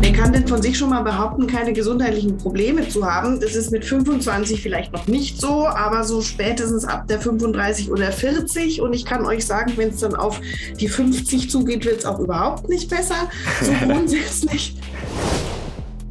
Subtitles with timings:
[0.00, 3.40] Wer kann denn von sich schon mal behaupten, keine gesundheitlichen Probleme zu haben?
[3.40, 8.12] Das ist mit 25 vielleicht noch nicht so, aber so spätestens ab der 35 oder
[8.12, 8.80] 40.
[8.80, 10.40] Und ich kann euch sagen, wenn es dann auf
[10.78, 13.28] die 50 zugeht, wird es auch überhaupt nicht besser.
[13.60, 14.76] So grundsätzlich.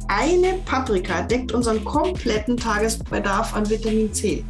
[0.08, 4.44] Eine Paprika deckt unseren kompletten Tagesbedarf an Vitamin C.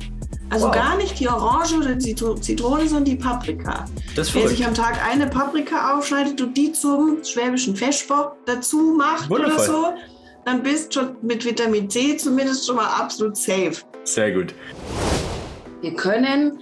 [0.52, 0.74] Also wow.
[0.74, 3.86] gar nicht die Orange oder die Zitrone, sondern die Paprika.
[4.14, 9.30] Das Wer sich am Tag eine Paprika aufschneidet und die zum schwäbischen Festbock dazu macht
[9.30, 9.54] Wundervoll.
[9.54, 9.94] oder so,
[10.44, 13.76] dann bist du schon mit Vitamin C zumindest schon mal absolut safe.
[14.04, 14.54] Sehr gut.
[15.80, 16.58] Wir können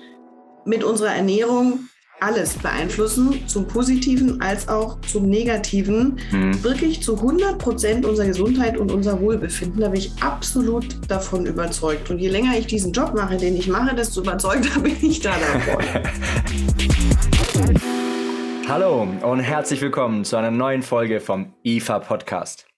[0.65, 1.89] mit unserer Ernährung
[2.21, 6.19] alles beeinflussen, zum Positiven als auch zum Negativen.
[6.31, 6.63] Mhm.
[6.63, 9.81] Wirklich zu 100 Prozent unserer Gesundheit und unser Wohlbefinden.
[9.81, 12.11] Da bin ich absolut davon überzeugt.
[12.11, 15.33] Und je länger ich diesen Job mache, den ich mache, desto überzeugter bin ich da
[15.33, 15.85] davon.
[18.69, 22.70] Hallo und herzlich willkommen zu einer neuen Folge vom IFA Podcast.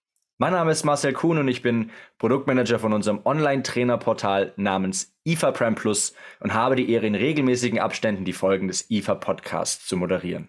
[0.42, 5.76] Mein Name ist Marcel Kuhn und ich bin Produktmanager von unserem Online-Trainer-Portal namens IFA Prime
[5.76, 10.48] Plus und habe die Ehre, in regelmäßigen Abständen die Folgen des IFA Podcasts zu moderieren.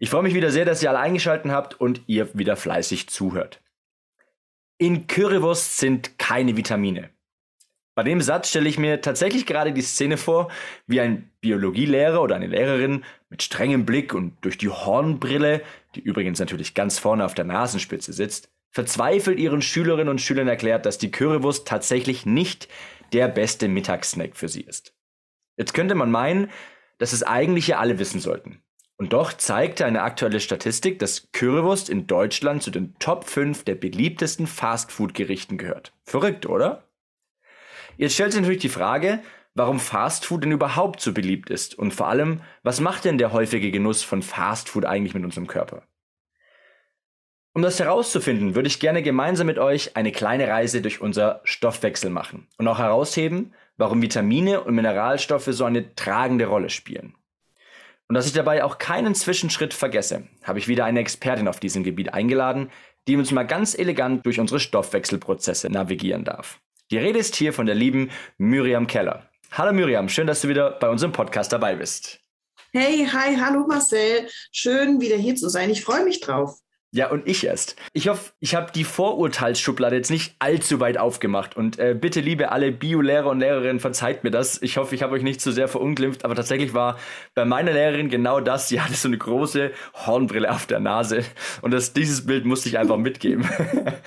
[0.00, 3.62] Ich freue mich wieder sehr, dass ihr alle eingeschaltet habt und ihr wieder fleißig zuhört.
[4.76, 7.10] In Currywurst sind keine Vitamine.
[7.94, 10.50] Bei dem Satz stelle ich mir tatsächlich gerade die Szene vor,
[10.88, 15.62] wie ein Biologielehrer oder eine Lehrerin mit strengem Blick und durch die Hornbrille,
[15.94, 20.86] die übrigens natürlich ganz vorne auf der Nasenspitze sitzt, verzweifelt ihren Schülerinnen und Schülern erklärt,
[20.86, 22.68] dass die Currywurst tatsächlich nicht
[23.12, 24.94] der beste Mittagssnack für sie ist.
[25.56, 26.50] Jetzt könnte man meinen,
[26.98, 28.62] dass es eigentlich ja alle wissen sollten.
[28.96, 33.74] Und doch zeigte eine aktuelle Statistik, dass Currywurst in Deutschland zu den Top 5 der
[33.74, 35.92] beliebtesten Fastfood-Gerichten gehört.
[36.04, 36.84] Verrückt, oder?
[37.96, 39.20] Jetzt stellt sich natürlich die Frage,
[39.54, 43.70] warum Fastfood denn überhaupt so beliebt ist und vor allem, was macht denn der häufige
[43.70, 45.82] Genuss von Fastfood eigentlich mit unserem Körper?
[47.52, 52.08] Um das herauszufinden, würde ich gerne gemeinsam mit euch eine kleine Reise durch unser Stoffwechsel
[52.08, 57.14] machen und auch herausheben, warum Vitamine und Mineralstoffe so eine tragende Rolle spielen.
[58.06, 61.82] Und dass ich dabei auch keinen Zwischenschritt vergesse, habe ich wieder eine Expertin auf diesem
[61.82, 62.70] Gebiet eingeladen,
[63.08, 66.60] die uns mal ganz elegant durch unsere Stoffwechselprozesse navigieren darf.
[66.92, 69.28] Die Rede ist hier von der lieben Miriam Keller.
[69.52, 72.20] Hallo Miriam, schön, dass du wieder bei unserem Podcast dabei bist.
[72.72, 74.28] Hey, hi, hallo Marcel.
[74.52, 75.70] Schön wieder hier zu sein.
[75.70, 76.60] Ich freue mich drauf.
[76.92, 77.76] Ja, und ich erst.
[77.92, 81.56] Ich hoffe, ich habe die Vorurteilsschublade jetzt nicht allzu weit aufgemacht.
[81.56, 84.60] Und äh, bitte, liebe alle Bio-Lehrer und Lehrerinnen, verzeiht mir das.
[84.60, 86.24] Ich hoffe, ich habe euch nicht zu sehr verunglimpft.
[86.24, 86.98] Aber tatsächlich war
[87.36, 88.68] bei meiner Lehrerin genau das.
[88.68, 89.70] Sie hatte so eine große
[90.04, 91.22] Hornbrille auf der Nase.
[91.62, 93.48] Und das, dieses Bild musste ich einfach mitgeben.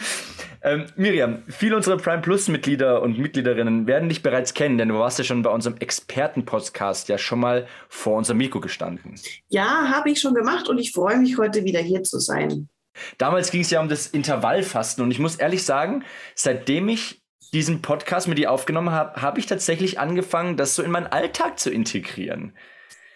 [0.61, 5.17] ähm, Miriam, viele unserer Prime Plus-Mitglieder und Mitgliederinnen werden dich bereits kennen, denn du warst
[5.19, 9.15] ja schon bei unserem Experten-Podcast ja schon mal vor unserem Mikro gestanden.
[9.47, 12.67] Ja, habe ich schon gemacht und ich freue mich, heute wieder hier zu sein.
[13.17, 16.03] Damals ging es ja um das Intervallfasten und ich muss ehrlich sagen,
[16.35, 17.23] seitdem ich
[17.53, 21.59] diesen Podcast mit dir aufgenommen habe, habe ich tatsächlich angefangen, das so in meinen Alltag
[21.59, 22.53] zu integrieren.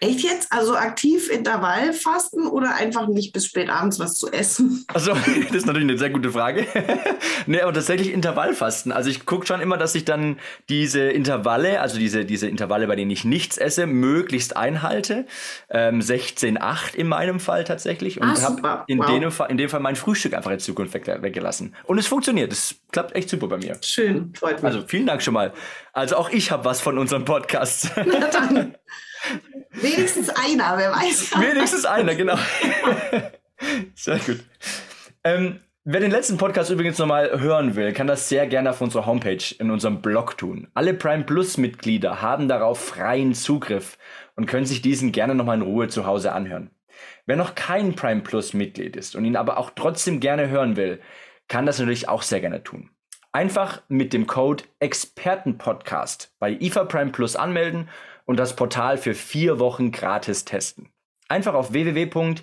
[0.00, 0.52] Echt jetzt?
[0.52, 4.84] Also aktiv Intervallfasten oder einfach nicht bis spät abends was zu essen?
[4.98, 6.66] Also, das ist natürlich eine sehr gute Frage.
[7.46, 8.90] nee, aber tatsächlich Intervallfasten.
[8.90, 10.38] Also ich gucke schon immer, dass ich dann
[10.68, 15.26] diese Intervalle, also diese, diese Intervalle, bei denen ich nichts esse, möglichst einhalte.
[15.68, 18.20] Ähm, 16,8 in meinem Fall tatsächlich.
[18.20, 19.06] Und ah, habe in, wow.
[19.06, 21.74] dem Fall, in dem Fall mein Frühstück einfach in Zukunft weg, weggelassen.
[21.84, 22.52] Und es funktioniert.
[22.52, 23.76] Es klappt echt super bei mir.
[23.82, 24.64] Schön, freut mich.
[24.64, 25.52] Also vielen Dank schon mal.
[25.92, 27.92] Also auch ich habe was von unserem Podcast.
[27.96, 28.74] Na dann.
[29.72, 31.32] Wenigstens einer, wer weiß.
[31.38, 32.36] Wenigstens einer, genau.
[33.94, 34.44] Sehr gut.
[35.24, 39.06] Ähm, wer den letzten Podcast übrigens nochmal hören will, kann das sehr gerne auf unserer
[39.06, 40.68] Homepage in unserem Blog tun.
[40.74, 43.98] Alle Prime Plus Mitglieder haben darauf freien Zugriff
[44.36, 46.70] und können sich diesen gerne nochmal in Ruhe zu Hause anhören.
[47.26, 51.00] Wer noch kein Prime Plus Mitglied ist und ihn aber auch trotzdem gerne hören will,
[51.48, 52.90] kann das natürlich auch sehr gerne tun.
[53.32, 57.88] Einfach mit dem Code Expertenpodcast bei IFA Prime Plus anmelden
[58.28, 60.90] und das Portal für vier Wochen gratis testen.
[61.28, 62.40] Einfach auf www.ifa.de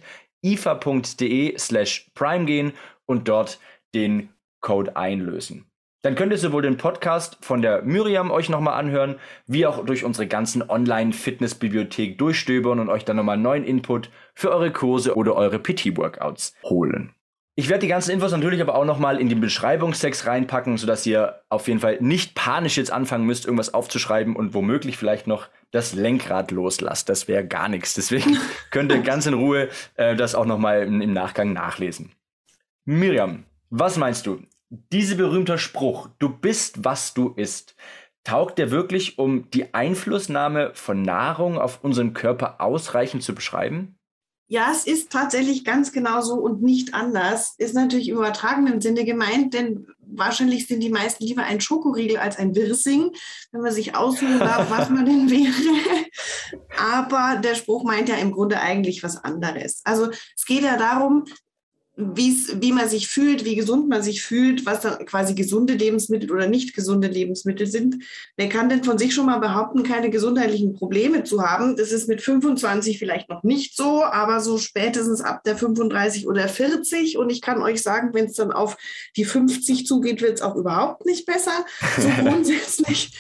[1.60, 2.74] slash prime gehen
[3.06, 3.60] und dort
[3.94, 4.30] den
[4.62, 5.68] Code einlösen.
[6.02, 9.16] Dann könnt ihr sowohl den Podcast von der Miriam euch nochmal anhören,
[9.48, 14.72] wie auch durch unsere ganzen Online-Fitness-Bibliothek durchstöbern und euch dann nochmal neuen Input für eure
[14.72, 17.15] Kurse oder eure PT-Workouts holen.
[17.58, 21.42] Ich werde die ganzen Infos natürlich aber auch nochmal in den Beschreibungstext reinpacken, sodass ihr
[21.48, 25.94] auf jeden Fall nicht panisch jetzt anfangen müsst, irgendwas aufzuschreiben und womöglich vielleicht noch das
[25.94, 27.08] Lenkrad loslasst.
[27.08, 27.94] Das wäre gar nichts.
[27.94, 28.38] Deswegen
[28.72, 32.12] könnt ihr ganz in Ruhe äh, das auch nochmal im, im Nachgang nachlesen.
[32.84, 34.42] Miriam, was meinst du?
[34.70, 37.78] Dieser berühmte Spruch, du bist, was du isst,
[38.26, 43.95] taugt der wirklich, um die Einflussnahme von Nahrung auf unseren Körper ausreichend zu beschreiben?
[44.48, 47.56] Ja, es ist tatsächlich ganz genauso und nicht anders.
[47.58, 52.38] Ist natürlich im übertragenen Sinne gemeint, denn wahrscheinlich sind die meisten lieber ein Schokoriegel als
[52.38, 53.12] ein Wirsing,
[53.52, 56.06] wenn man sich aussuchen darf, was man denn wäre.
[56.78, 59.82] Aber der Spruch meint ja im Grunde eigentlich was anderes.
[59.84, 61.26] Also es geht ja darum,
[61.98, 66.48] wie man sich fühlt, wie gesund man sich fühlt, was dann quasi gesunde Lebensmittel oder
[66.48, 68.04] nicht gesunde Lebensmittel sind.
[68.36, 71.78] Wer kann denn von sich schon mal behaupten, keine gesundheitlichen Probleme zu haben?
[71.78, 76.50] Das ist mit 25 vielleicht noch nicht so, aber so spätestens ab der 35 oder
[76.50, 77.18] 40.
[77.18, 78.78] Und ich kann euch sagen, wenn es dann auf
[79.16, 81.66] die 50 zugeht, wird es auch überhaupt nicht besser.
[81.98, 83.12] So grundsätzlich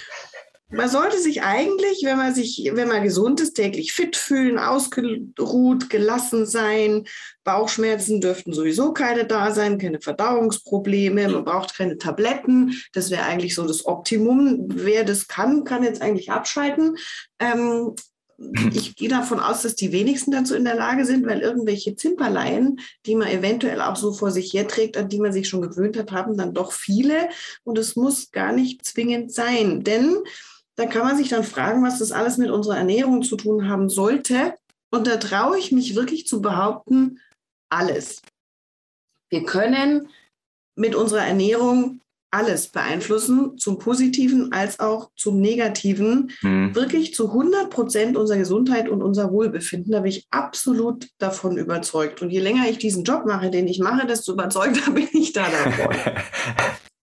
[0.69, 5.89] man sollte sich eigentlich, wenn man sich, wenn man gesund ist, täglich fit fühlen, ausgeruht,
[5.91, 7.05] gelassen sein.
[7.43, 11.29] Bauchschmerzen dürften sowieso keine da sein, keine Verdauungsprobleme.
[11.29, 12.81] Man braucht keine Tabletten.
[12.93, 14.65] Das wäre eigentlich so das Optimum.
[14.69, 16.97] Wer das kann, kann jetzt eigentlich abschalten.
[17.37, 17.95] Ähm,
[18.73, 22.79] ich gehe davon aus, dass die wenigsten dazu in der Lage sind, weil irgendwelche Zimperleien,
[23.05, 26.11] die man eventuell auch so vor sich herträgt, an die man sich schon gewöhnt hat,
[26.11, 27.29] haben dann doch viele.
[27.63, 29.83] Und es muss gar nicht zwingend sein.
[29.83, 30.17] Denn
[30.75, 33.89] da kann man sich dann fragen, was das alles mit unserer Ernährung zu tun haben
[33.89, 34.55] sollte.
[34.91, 37.19] Und da traue ich mich wirklich zu behaupten,
[37.69, 38.21] alles.
[39.29, 40.09] Wir können
[40.75, 42.01] mit unserer Ernährung
[42.31, 46.31] alles beeinflussen, zum Positiven als auch zum Negativen.
[46.41, 46.75] Mhm.
[46.75, 49.93] Wirklich zu 100 Prozent unserer Gesundheit und unser Wohlbefinden.
[49.93, 52.21] Da bin ich absolut davon überzeugt.
[52.21, 55.47] Und je länger ich diesen Job mache, den ich mache, desto überzeugter bin ich da
[55.49, 55.95] davon.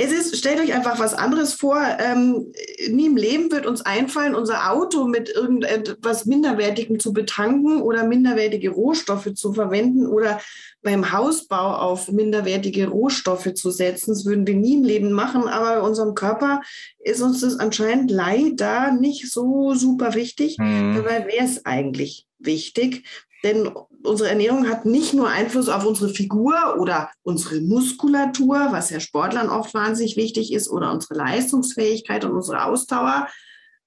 [0.00, 1.76] Es ist, stellt euch einfach was anderes vor.
[1.98, 2.52] Ähm,
[2.88, 8.70] nie im Leben wird uns einfallen, unser Auto mit irgendetwas Minderwertigem zu betanken oder minderwertige
[8.70, 10.40] Rohstoffe zu verwenden oder
[10.82, 14.12] beim Hausbau auf minderwertige Rohstoffe zu setzen.
[14.12, 16.60] Das würden wir nie im Leben machen, aber bei unserem Körper
[17.00, 20.58] ist uns das anscheinend leider nicht so super wichtig.
[20.58, 20.94] Mhm.
[20.94, 23.02] Dabei wäre es eigentlich wichtig,
[23.44, 23.70] denn
[24.02, 29.48] unsere Ernährung hat nicht nur Einfluss auf unsere Figur oder unsere Muskulatur, was ja Sportlern
[29.48, 33.28] oft wahnsinnig wichtig ist, oder unsere Leistungsfähigkeit und unsere Ausdauer,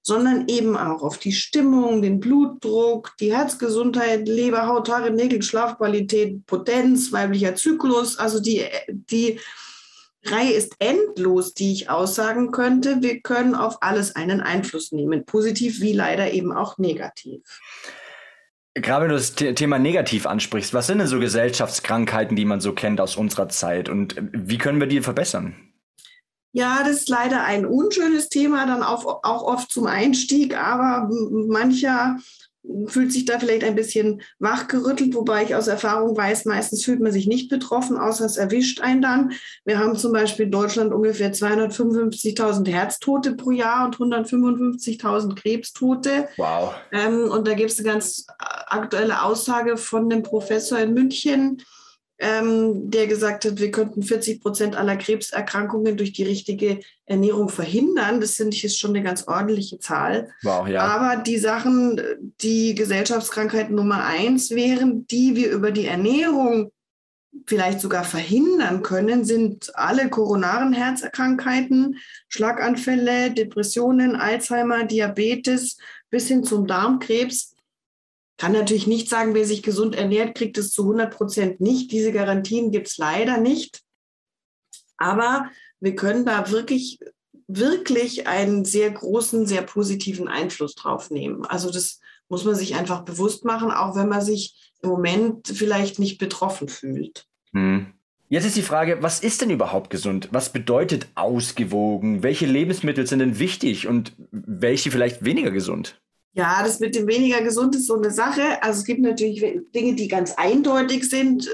[0.02, 6.44] sondern eben auch auf die Stimmung, den Blutdruck, die Herzgesundheit, Leber, Haut, Haare, Nägel, Schlafqualität,
[6.46, 8.18] Potenz, weiblicher Zyklus.
[8.18, 9.38] Also die, die
[10.24, 13.00] Reihe ist endlos, die ich aussagen könnte.
[13.00, 17.60] Wir können auf alles einen Einfluss nehmen, positiv wie leider eben auch negativ.
[18.74, 22.72] Gerade wenn du das Thema negativ ansprichst, was sind denn so Gesellschaftskrankheiten, die man so
[22.72, 25.56] kennt aus unserer Zeit und äh, wie können wir die verbessern?
[26.54, 31.08] Ja, das ist leider ein unschönes Thema, dann auch, auch oft zum Einstieg, aber
[31.48, 32.18] mancher
[32.86, 37.10] fühlt sich da vielleicht ein bisschen wachgerüttelt, wobei ich aus Erfahrung weiß, meistens fühlt man
[37.10, 39.32] sich nicht betroffen, außer es erwischt einen dann.
[39.64, 46.28] Wir haben zum Beispiel in Deutschland ungefähr 255.000 Herztote pro Jahr und 155.000 Krebstote.
[46.36, 46.74] Wow.
[46.92, 51.62] Ähm, und da gibt es eine ganz aktuelle Aussage von einem Professor in München,
[52.22, 58.20] ähm, der gesagt hat, wir könnten 40 Prozent aller Krebserkrankungen durch die richtige Ernährung verhindern.
[58.20, 60.28] Das finde ich ist schon eine ganz ordentliche Zahl.
[60.42, 60.82] Wow, ja.
[60.82, 62.00] Aber die Sachen,
[62.40, 66.70] die Gesellschaftskrankheit Nummer eins wären, die wir über die Ernährung
[67.46, 71.96] vielleicht sogar verhindern können, sind alle koronaren Herzerkrankheiten,
[72.28, 75.76] Schlaganfälle, Depressionen, Alzheimer, Diabetes
[76.08, 77.51] bis hin zum Darmkrebs
[78.36, 81.92] kann natürlich nicht sagen, wer sich gesund ernährt, kriegt es zu 100 Prozent nicht.
[81.92, 83.82] Diese Garantien gibt es leider nicht.
[84.96, 86.98] Aber wir können da wirklich,
[87.46, 91.44] wirklich einen sehr großen, sehr positiven Einfluss drauf nehmen.
[91.44, 95.98] Also das muss man sich einfach bewusst machen, auch wenn man sich im Moment vielleicht
[95.98, 97.26] nicht betroffen fühlt.
[97.52, 97.92] Hm.
[98.28, 100.30] Jetzt ist die Frage, was ist denn überhaupt gesund?
[100.32, 102.22] Was bedeutet ausgewogen?
[102.22, 106.00] Welche Lebensmittel sind denn wichtig und welche vielleicht weniger gesund?
[106.34, 108.62] Ja, das mit dem weniger gesund ist so eine Sache.
[108.62, 111.46] Also es gibt natürlich Dinge, die ganz eindeutig sind.
[111.46, 111.50] Äh,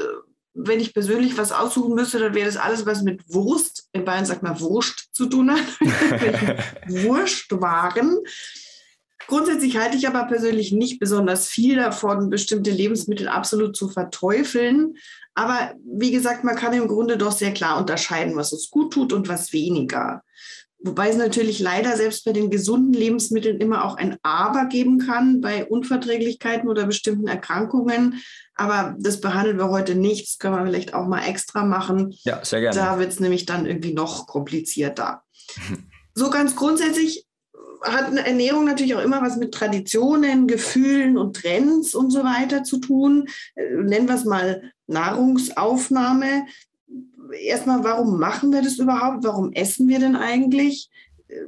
[0.54, 4.24] wenn ich persönlich was aussuchen müsste, dann wäre das alles, was mit Wurst, in Bayern
[4.24, 5.60] sagt man Wurst zu tun hat,
[6.88, 8.18] Wurstwaren.
[9.28, 14.96] Grundsätzlich halte ich aber persönlich nicht besonders viel davon, bestimmte Lebensmittel absolut zu verteufeln.
[15.34, 19.12] Aber wie gesagt, man kann im Grunde doch sehr klar unterscheiden, was uns gut tut
[19.12, 20.24] und was weniger.
[20.80, 25.40] Wobei es natürlich leider selbst bei den gesunden Lebensmitteln immer auch ein Aber geben kann
[25.40, 28.22] bei Unverträglichkeiten oder bestimmten Erkrankungen.
[28.54, 30.28] Aber das behandeln wir heute nicht.
[30.28, 32.14] Das können wir vielleicht auch mal extra machen.
[32.22, 32.76] Ja, sehr gerne.
[32.76, 35.22] Da wird es nämlich dann irgendwie noch komplizierter.
[36.14, 37.26] so ganz grundsätzlich
[37.82, 42.64] hat eine Ernährung natürlich auch immer was mit Traditionen, Gefühlen und Trends und so weiter
[42.64, 43.28] zu tun.
[43.54, 46.46] Äh, nennen wir es mal Nahrungsaufnahme
[47.32, 49.24] erstmal, warum machen wir das überhaupt?
[49.24, 50.90] Warum essen wir denn eigentlich?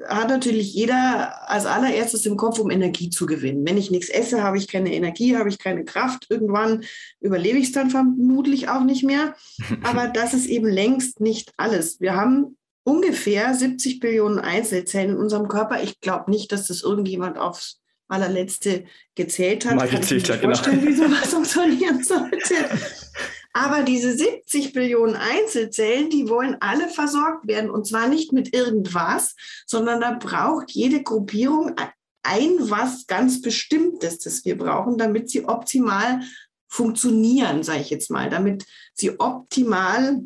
[0.08, 3.66] hat natürlich jeder als allererstes im Kopf, um Energie zu gewinnen.
[3.66, 6.26] Wenn ich nichts esse, habe ich keine Energie, habe ich keine Kraft.
[6.28, 6.84] Irgendwann
[7.20, 9.34] überlebe ich es dann vermutlich auch nicht mehr.
[9.82, 12.00] Aber das ist eben längst nicht alles.
[12.00, 15.82] Wir haben ungefähr 70 Billionen Einzelzellen in unserem Körper.
[15.82, 18.84] Ich glaube nicht, dass das irgendjemand aufs allerletzte
[19.14, 19.76] gezählt hat.
[19.76, 20.52] Mal gezählt hat, genau.
[20.82, 22.54] wie sowas funktionieren sollte.
[23.52, 27.70] Aber diese 70 Billionen Einzelzellen, die wollen alle versorgt werden.
[27.70, 29.34] Und zwar nicht mit irgendwas,
[29.66, 31.74] sondern da braucht jede Gruppierung
[32.22, 36.20] ein was ganz Bestimmtes, das wir brauchen, damit sie optimal
[36.68, 40.22] funktionieren, sage ich jetzt mal, damit sie optimal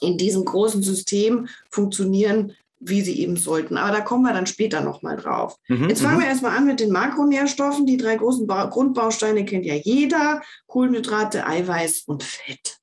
[0.00, 3.76] in diesem großen System funktionieren, wie sie eben sollten.
[3.76, 5.56] Aber da kommen wir dann später nochmal drauf.
[5.68, 6.30] Mhm, Jetzt fangen wir mhm.
[6.30, 7.86] erstmal an mit den Makronährstoffen.
[7.86, 10.42] Die drei großen ba Grundbausteine kennt ja jeder.
[10.66, 12.78] Kohlenhydrate, Eiweiß und Fett.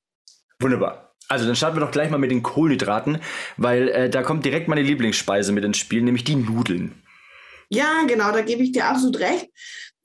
[0.60, 1.14] Wunderbar.
[1.28, 3.18] Also dann starten wir doch gleich mal mit den Kohlenhydraten,
[3.56, 7.00] weil äh, da kommt direkt meine Lieblingsspeise mit ins Spiel, nämlich die Nudeln.
[7.68, 9.48] Ja, genau, da gebe ich dir absolut recht.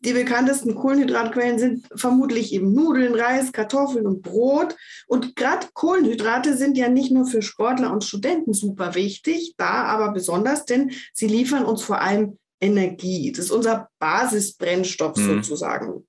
[0.05, 4.75] Die bekanntesten Kohlenhydratquellen sind vermutlich eben Nudeln, Reis, Kartoffeln und Brot.
[5.07, 10.11] Und gerade Kohlenhydrate sind ja nicht nur für Sportler und Studenten super wichtig, da aber
[10.11, 13.31] besonders, denn sie liefern uns vor allem Energie.
[13.31, 15.41] Das ist unser Basisbrennstoff mhm.
[15.41, 16.05] sozusagen.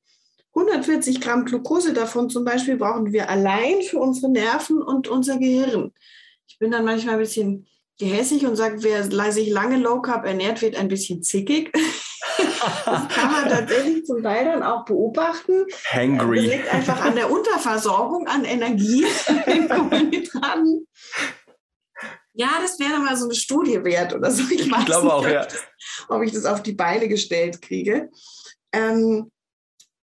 [0.55, 5.93] 140 Gramm Glucose davon zum Beispiel brauchen wir allein für unsere Nerven und unser Gehirn.
[6.47, 7.67] Ich bin dann manchmal ein bisschen
[7.99, 11.73] gehässig und sage, wer sich lange Low Carb ernährt, wird ein bisschen zickig.
[12.85, 15.67] Das kann man tatsächlich zum Teil dann auch beobachten.
[15.91, 16.37] Hangry.
[16.37, 19.07] Das liegt einfach an der Unterversorgung an Energie
[19.47, 20.87] in Kohlenhydraten.
[22.35, 24.43] Ja, das wäre mal so eine Studie wert oder so.
[24.51, 25.47] Ich, ich glaube auch, ja.
[26.09, 28.11] ob ich das auf die Beine gestellt kriege.
[28.73, 29.31] Ähm,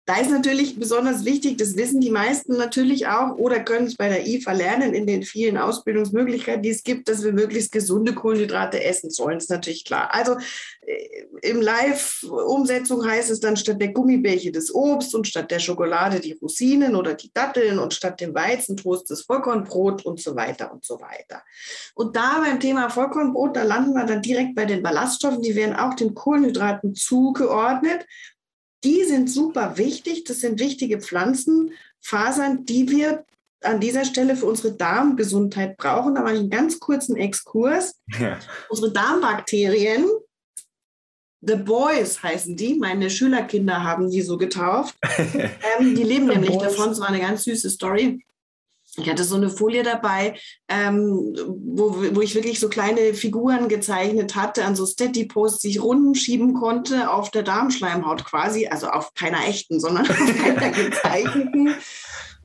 [0.08, 4.08] da ist natürlich besonders wichtig, das wissen die meisten natürlich auch oder können es bei
[4.08, 8.82] der IFA lernen in den vielen Ausbildungsmöglichkeiten, die es gibt, dass wir möglichst gesunde Kohlenhydrate
[8.82, 10.14] essen sollen, ist natürlich klar.
[10.14, 10.38] Also
[10.80, 16.22] äh, im Live-Umsetzung heißt es dann statt der Gummibärche das Obst und statt der Schokolade
[16.22, 20.86] die Rosinen oder die Datteln und statt dem Weizentoast das Vollkornbrot und so weiter und
[20.86, 21.44] so weiter.
[21.96, 25.76] Und da beim Thema Vollkornbrot, da landen wir dann direkt bei den Ballaststoffen, die werden
[25.76, 28.06] auch den Kohlenhydraten zugeordnet
[28.84, 30.24] die sind super wichtig.
[30.26, 33.26] Das sind wichtige Pflanzenfasern, die wir
[33.64, 36.16] an dieser Stelle für unsere Darmgesundheit brauchen.
[36.16, 37.96] Da mache ich einen ganz kurzen Exkurs.
[38.20, 38.40] Ja.
[38.70, 40.06] Unsere Darmbakterien,
[41.42, 44.96] The Boys heißen die, meine Schülerkinder haben die so getauft.
[45.18, 46.64] ähm, die leben nämlich Boys.
[46.64, 48.24] davon, es war eine ganz süße Story.
[49.00, 54.36] Ich hatte so eine Folie dabei, ähm, wo, wo ich wirklich so kleine Figuren gezeichnet
[54.36, 59.48] hatte, an so Steady-Posts, die ich rumschieben konnte auf der Darmschleimhaut quasi, also auf keiner
[59.48, 61.76] echten, sondern auf keiner gezeichneten.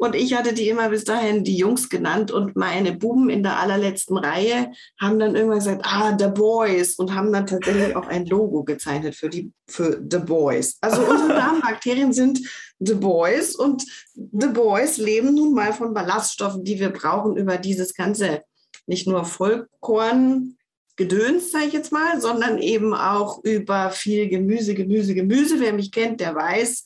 [0.02, 3.60] Und ich hatte die immer bis dahin die Jungs genannt und meine Buben in der
[3.60, 8.26] allerletzten Reihe haben dann irgendwann gesagt, ah, The Boys und haben dann tatsächlich auch ein
[8.26, 10.76] Logo gezeichnet für die, für The Boys.
[10.80, 12.40] Also unsere Darmbakterien sind
[12.80, 13.84] The Boys und
[14.16, 18.42] The Boys leben nun mal von Ballaststoffen, die wir brauchen über dieses ganze,
[18.88, 20.56] nicht nur Vollkorn,
[20.96, 25.60] Gedöns, sage ich jetzt mal, sondern eben auch über viel Gemüse, Gemüse, Gemüse.
[25.60, 26.82] Wer mich kennt, der weiß,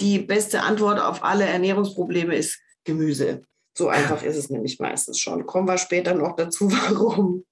[0.00, 3.42] die beste Antwort auf alle Ernährungsprobleme ist Gemüse.
[3.74, 5.46] So einfach ist es nämlich meistens schon.
[5.46, 7.44] Kommen wir später noch dazu, warum.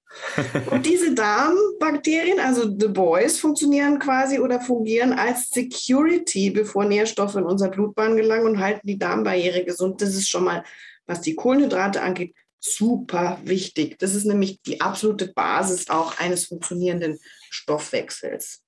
[0.70, 7.44] Und diese Darmbakterien, also The Boys, funktionieren quasi oder fungieren als Security, bevor Nährstoffe in
[7.44, 10.02] unser Blutbahn gelangen und halten die Darmbarriere gesund.
[10.02, 10.64] Das ist schon mal,
[11.06, 13.98] was die Kohlenhydrate angeht, super wichtig.
[13.98, 17.18] Das ist nämlich die absolute Basis auch eines funktionierenden
[17.50, 18.62] Stoffwechsels.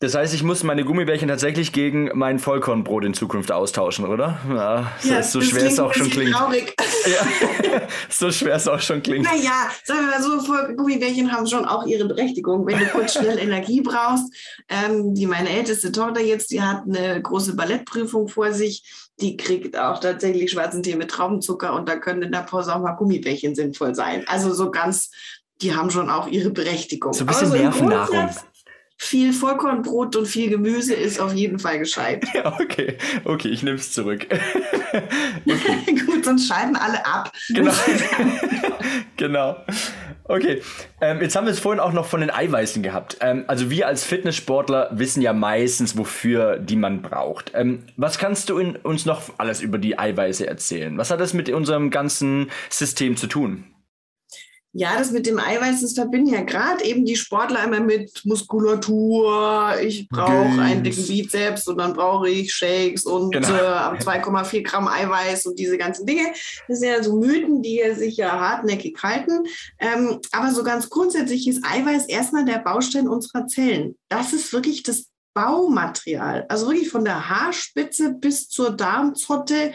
[0.00, 4.38] Das heißt, ich muss meine Gummibärchen tatsächlich gegen mein Vollkornbrot in Zukunft austauschen, oder?
[4.48, 6.32] Ja, ja so schwer es auch schon klingt.
[6.32, 6.74] Traurig.
[7.08, 9.24] Ja, so schwer es auch schon klingt.
[9.24, 12.66] Naja, sagen wir mal so, Gummibärchen haben schon auch ihre Berechtigung.
[12.66, 14.24] Wenn du kurz schnell Energie brauchst,
[14.68, 19.78] ähm, die meine älteste Tochter jetzt, die hat eine große Ballettprüfung vor sich, die kriegt
[19.78, 23.54] auch tatsächlich schwarzen Tee mit Traubenzucker und da können in der Pause auch mal Gummibärchen
[23.54, 24.24] sinnvoll sein.
[24.26, 25.10] Also so ganz,
[25.62, 27.14] die haben schon auch ihre Berechtigung.
[27.14, 28.28] So ein bisschen also Nervennahrung
[29.00, 32.26] viel Vollkornbrot und viel Gemüse ist auf jeden Fall gescheit.
[32.34, 34.26] Ja, okay, okay, ich nehme es zurück.
[34.30, 35.94] okay.
[36.06, 37.32] Gut, sonst scheiden alle ab.
[37.48, 37.72] Genau.
[39.16, 39.56] genau.
[40.24, 40.62] Okay,
[41.00, 43.16] ähm, jetzt haben wir es vorhin auch noch von den Eiweißen gehabt.
[43.20, 47.52] Ähm, also wir als Fitnesssportler wissen ja meistens, wofür die man braucht.
[47.54, 50.98] Ähm, was kannst du in, uns noch alles über die Eiweiße erzählen?
[50.98, 53.64] Was hat das mit unserem ganzen System zu tun?
[54.72, 59.74] Ja, das mit dem Eiweiß, das verbinden ja gerade eben die Sportler einmal mit Muskulatur.
[59.82, 63.48] Ich brauche einen dicken Bizeps und dann brauche ich Shakes und genau.
[63.48, 66.32] äh, 2,4 Gramm Eiweiß und diese ganzen Dinge.
[66.68, 69.44] Das sind ja so Mythen, die sich ja hartnäckig halten.
[69.78, 73.96] Ähm, aber so ganz grundsätzlich ist Eiweiß erstmal der Baustein unserer Zellen.
[74.08, 76.44] Das ist wirklich das Baumaterial.
[76.48, 79.72] Also wirklich von der Haarspitze bis zur Darmzotte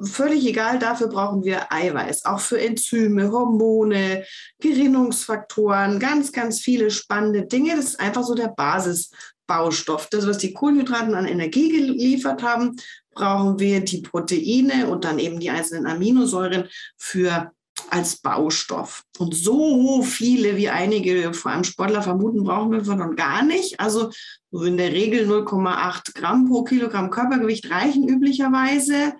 [0.00, 4.24] völlig egal, dafür brauchen wir Eiweiß, auch für Enzyme, Hormone,
[4.60, 7.76] Gerinnungsfaktoren, ganz, ganz viele spannende Dinge.
[7.76, 10.08] Das ist einfach so der Basisbaustoff.
[10.10, 12.76] Das, was die Kohlenhydraten an Energie geliefert haben,
[13.12, 17.52] brauchen wir die Proteine und dann eben die einzelnen Aminosäuren für
[17.90, 19.04] als Baustoff.
[19.18, 23.80] Und so viele, wie einige, vor allem Sportler vermuten, brauchen wir von gar nicht.
[23.80, 24.10] Also
[24.50, 29.14] so in der Regel 0,8 Gramm pro Kilogramm Körpergewicht reichen üblicherweise.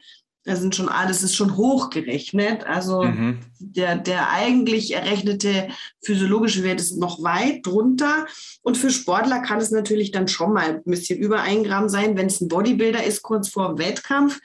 [0.48, 2.66] Da sind schon alles ist schon hochgerechnet.
[2.66, 3.40] Also mhm.
[3.58, 5.68] der, der eigentlich errechnete
[6.02, 8.24] physiologische Wert ist noch weit drunter.
[8.62, 12.16] Und für Sportler kann es natürlich dann schon mal ein bisschen über ein Gramm sein,
[12.16, 14.40] wenn es ein Bodybuilder ist, kurz vor dem Wettkampf.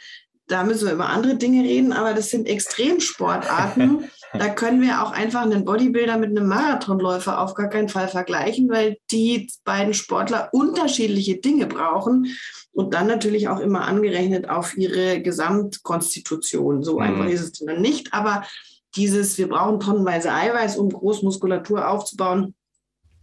[0.47, 4.09] Da müssen wir über andere Dinge reden, aber das sind Extremsportarten.
[4.33, 8.69] da können wir auch einfach einen Bodybuilder mit einem Marathonläufer auf gar keinen Fall vergleichen,
[8.69, 12.35] weil die beiden Sportler unterschiedliche Dinge brauchen
[12.71, 16.83] und dann natürlich auch immer angerechnet auf ihre Gesamtkonstitution.
[16.83, 17.03] So mhm.
[17.03, 18.43] einfach ist es dann nicht, aber
[18.95, 22.53] dieses, wir brauchen tonnenweise Eiweiß, um Großmuskulatur aufzubauen,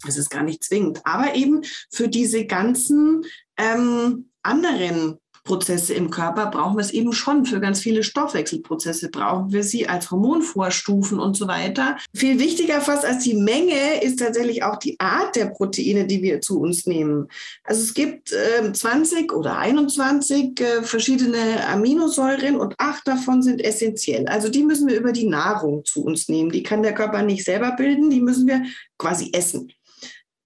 [0.05, 1.01] das ist gar nicht zwingend.
[1.05, 3.25] Aber eben für diese ganzen
[3.57, 5.19] ähm, anderen
[5.51, 7.45] Prozesse im Körper brauchen wir es eben schon.
[7.45, 11.97] Für ganz viele Stoffwechselprozesse brauchen wir sie als Hormonvorstufen und so weiter.
[12.15, 16.41] Viel wichtiger fast als die Menge ist tatsächlich auch die Art der Proteine, die wir
[16.41, 17.27] zu uns nehmen.
[17.65, 24.29] Also es gibt äh, 20 oder 21 äh, verschiedene Aminosäuren und acht davon sind essentiell.
[24.29, 26.53] Also die müssen wir über die Nahrung zu uns nehmen.
[26.53, 28.63] Die kann der Körper nicht selber bilden, die müssen wir
[28.99, 29.73] quasi essen.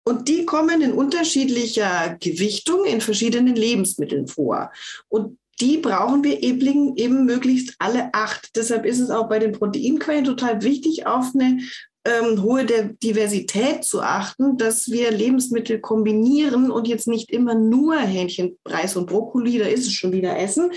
[0.05, 4.71] Und die kommen in unterschiedlicher Gewichtung in verschiedenen Lebensmitteln vor.
[5.09, 8.57] Und die brauchen wir eben, eben möglichst alle acht.
[8.57, 11.61] Deshalb ist es auch bei den Proteinquellen total wichtig, auf eine
[12.05, 18.59] ähm, hohe Diversität zu achten, dass wir Lebensmittel kombinieren und jetzt nicht immer nur Hähnchen,
[18.67, 20.71] Reis und Brokkoli, da ist es schon wieder Essen,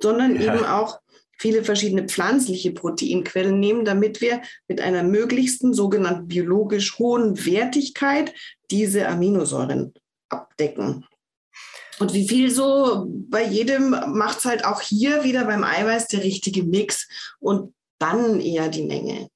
[0.00, 0.54] sondern ja.
[0.54, 0.98] eben auch
[1.38, 8.32] viele verschiedene pflanzliche Proteinquellen nehmen, damit wir mit einer möglichsten sogenannten biologisch hohen Wertigkeit
[8.72, 9.94] diese Aminosäuren
[10.28, 11.06] abdecken.
[11.98, 16.24] Und wie viel so bei jedem macht es halt auch hier wieder beim Eiweiß der
[16.24, 17.06] richtige Mix
[17.38, 19.28] und dann eher die Menge.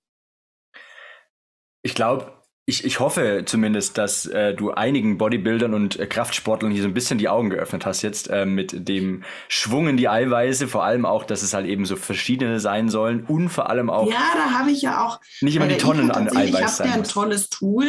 [1.83, 2.36] Ich glaube,
[2.69, 6.95] ich, ich hoffe zumindest, dass äh, du einigen Bodybuildern und äh, Kraftsportlern hier so ein
[6.95, 11.07] bisschen die Augen geöffnet hast jetzt äh, mit dem Schwung in die Eiweiße, vor allem
[11.07, 14.11] auch, dass es halt eben so verschiedene sein sollen und vor allem auch.
[14.11, 15.21] Ja, da habe ich ja auch.
[15.43, 16.49] Nicht immer die Tonnen an Eiweiß sein.
[16.51, 17.87] Ich habe ja ein tolles Tool.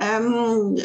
[0.00, 0.76] Ähm,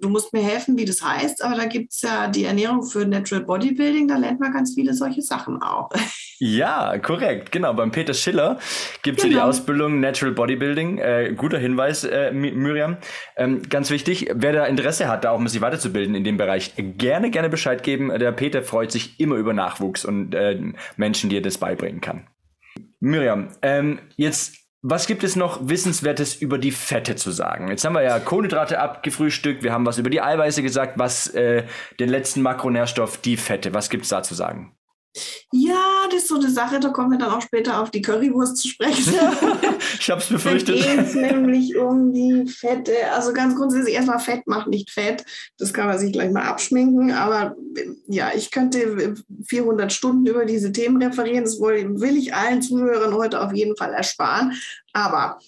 [0.00, 3.06] du musst mir helfen, wie das heißt, aber da gibt es ja die Ernährung für
[3.06, 5.90] Natural Bodybuilding, da lernt man ganz viele solche Sachen auch.
[6.38, 7.72] Ja, korrekt, genau.
[7.72, 8.58] Beim Peter Schiller
[9.02, 9.24] gibt es genau.
[9.24, 9.46] ja die genau.
[9.46, 10.98] Ausbildung Natural Bodybuilding.
[10.98, 12.98] Äh, guter Hinweis, äh, Miriam.
[13.38, 16.74] Ähm, ganz wichtig, wer da Interesse hat, da auch mal sich weiterzubilden in dem Bereich,
[16.76, 18.10] gerne, gerne Bescheid geben.
[18.18, 20.60] Der Peter freut sich immer über Nachwuchs und äh,
[20.98, 22.26] Menschen, die er das beibringen kann.
[23.00, 27.68] Miriam, ähm, jetzt was gibt es noch Wissenswertes über die Fette zu sagen?
[27.68, 31.64] Jetzt haben wir ja Kohlenhydrate abgefrühstückt, wir haben was über die Eiweiße gesagt, was äh,
[31.98, 33.74] den letzten Makronährstoff, die Fette.
[33.74, 34.76] Was gibt es da zu sagen?
[35.52, 38.56] Ja, das ist so eine Sache, da kommen wir dann auch später auf die Currywurst
[38.58, 39.14] zu sprechen.
[40.00, 40.84] ich habe es befürchtet.
[40.84, 42.92] Da geht nämlich um die Fette.
[43.12, 45.24] Also ganz grundsätzlich erstmal Fett macht nicht Fett.
[45.58, 47.12] Das kann man sich gleich mal abschminken.
[47.12, 47.56] Aber
[48.06, 49.14] ja, ich könnte
[49.46, 51.44] 400 Stunden über diese Themen referieren.
[51.44, 54.52] Das will ich allen Zuhörern heute auf jeden Fall ersparen.
[54.92, 55.38] Aber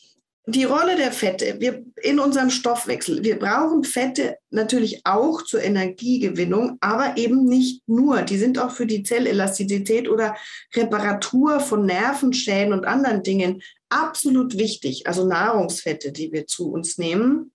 [0.49, 3.23] die Rolle der Fette wir, in unserem Stoffwechsel.
[3.23, 8.23] Wir brauchen Fette natürlich auch zur Energiegewinnung, aber eben nicht nur.
[8.23, 10.37] Die sind auch für die Zellelastizität oder
[10.75, 15.07] Reparatur von Nervenschäden und anderen Dingen absolut wichtig.
[15.07, 17.53] Also Nahrungsfette, die wir zu uns nehmen.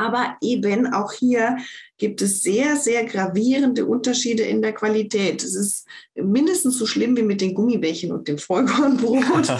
[0.00, 1.58] Aber eben auch hier
[1.98, 5.44] gibt es sehr, sehr gravierende Unterschiede in der Qualität.
[5.44, 9.52] Es ist mindestens so schlimm wie mit den Gummibärchen und dem Vollkornbrot.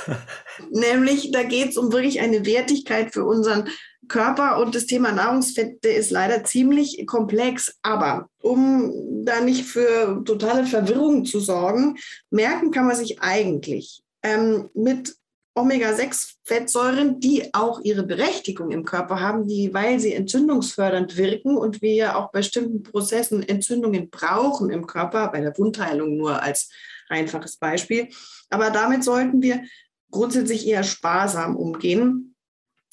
[0.70, 3.68] Nämlich, da geht es um wirklich eine Wertigkeit für unseren
[4.06, 7.74] Körper und das Thema Nahrungsfette ist leider ziemlich komplex.
[7.82, 11.96] Aber um da nicht für totale Verwirrung zu sorgen,
[12.30, 15.16] merken kann man sich eigentlich ähm, mit
[15.54, 21.94] Omega-6-Fettsäuren, die auch ihre Berechtigung im Körper haben, die, weil sie entzündungsfördernd wirken und wir
[21.94, 26.70] ja auch bei bestimmten Prozessen Entzündungen brauchen im Körper, bei der Wundheilung nur als
[27.08, 28.08] einfaches Beispiel.
[28.48, 29.62] Aber damit sollten wir
[30.10, 32.31] grundsätzlich eher sparsam umgehen.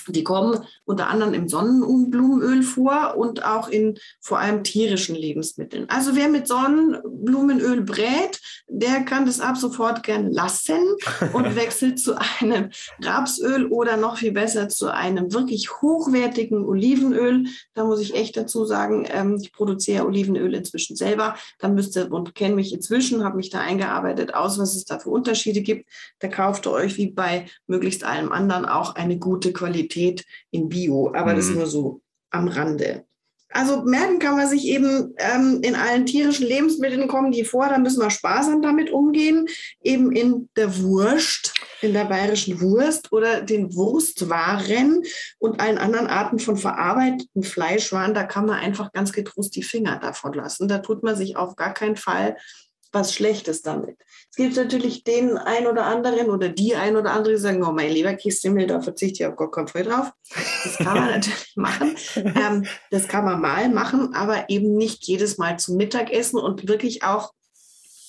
[0.08, 5.90] Die kommen unter anderem im Sonnenblumenöl vor und auch in vor allem tierischen Lebensmitteln.
[5.90, 10.80] Also wer mit Sonnenblumenöl brät, der kann das ab sofort gern lassen
[11.34, 12.70] und wechselt zu einem
[13.02, 17.46] Rapsöl oder noch viel besser zu einem wirklich hochwertigen Olivenöl.
[17.74, 21.36] Da muss ich echt dazu sagen, ähm, ich produziere Olivenöl inzwischen selber.
[21.60, 24.98] Da müsst ihr und kenne mich inzwischen, habe mich da eingearbeitet aus, was es da
[24.98, 25.90] für Unterschiede gibt.
[26.20, 30.70] Da kauft ihr euch wie bei möglichst allem anderen auch eine gute Qualität Qualität in
[30.70, 31.38] Bio, aber mhm.
[31.38, 33.06] das nur so am Rande.
[33.52, 37.80] Also merken kann man sich eben ähm, in allen tierischen Lebensmitteln kommen die vor, da
[37.80, 39.48] müssen wir sparsam damit umgehen.
[39.82, 45.02] Eben in der Wurst, in der bayerischen Wurst oder den Wurstwaren
[45.40, 49.98] und allen anderen Arten von verarbeiteten Fleischwaren, da kann man einfach ganz getrost die Finger
[49.98, 50.68] davon lassen.
[50.68, 52.38] Da tut man sich auf gar keinen Fall
[52.92, 53.98] was Schlechtes damit.
[54.30, 57.72] Es gibt natürlich den ein oder anderen oder die ein oder andere, die sagen, oh
[57.72, 60.12] mein lieber Kissimmel, da verzichte ich auf gar keinen Fall drauf.
[60.64, 61.96] Das kann man natürlich machen.
[62.16, 67.04] Ähm, das kann man mal machen, aber eben nicht jedes Mal zum Mittagessen und wirklich
[67.04, 67.34] auch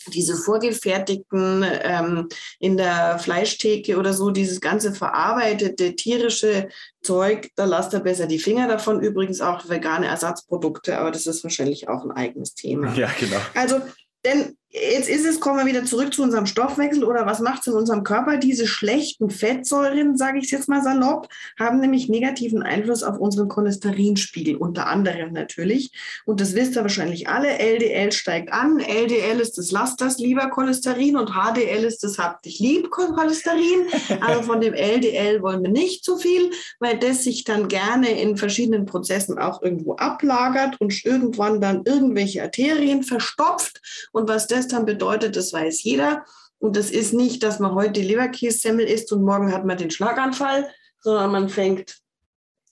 [0.07, 6.69] diese vorgefertigten ähm, in der Fleischtheke oder so, dieses ganze verarbeitete tierische
[7.03, 9.01] Zeug, da lasst ihr besser die Finger davon.
[9.01, 12.95] Übrigens auch vegane Ersatzprodukte, aber das ist wahrscheinlich auch ein eigenes Thema.
[12.95, 13.37] Ja, genau.
[13.55, 13.81] Also
[14.25, 17.66] denn jetzt ist es, kommen wir wieder zurück zu unserem Stoffwechsel oder was macht es
[17.66, 18.37] in unserem Körper?
[18.37, 21.28] Diese schlechten Fettsäuren, sage ich jetzt mal salopp,
[21.59, 25.92] haben nämlich negativen Einfluss auf unseren Cholesterinspiegel, unter anderem natürlich.
[26.24, 27.59] Und das wisst ihr wahrscheinlich alle.
[27.59, 28.78] LDL steigt an.
[28.78, 33.87] LDL ist das Lass das lieber Cholesterin und HDL ist das Hab dich lieb Cholesterin.
[34.20, 38.37] Also von dem LDL wollen wir nicht zu viel, weil das sich dann gerne in
[38.37, 43.80] verschiedenen Prozessen auch irgendwo ablagert und irgendwann dann irgendwelche Arterien verstopft.
[44.12, 46.25] Und was das das dann bedeutet, das weiß jeder.
[46.59, 50.70] Und das ist nicht, dass man heute Leberkässemmel isst und morgen hat man den Schlaganfall,
[51.01, 51.99] sondern man fängt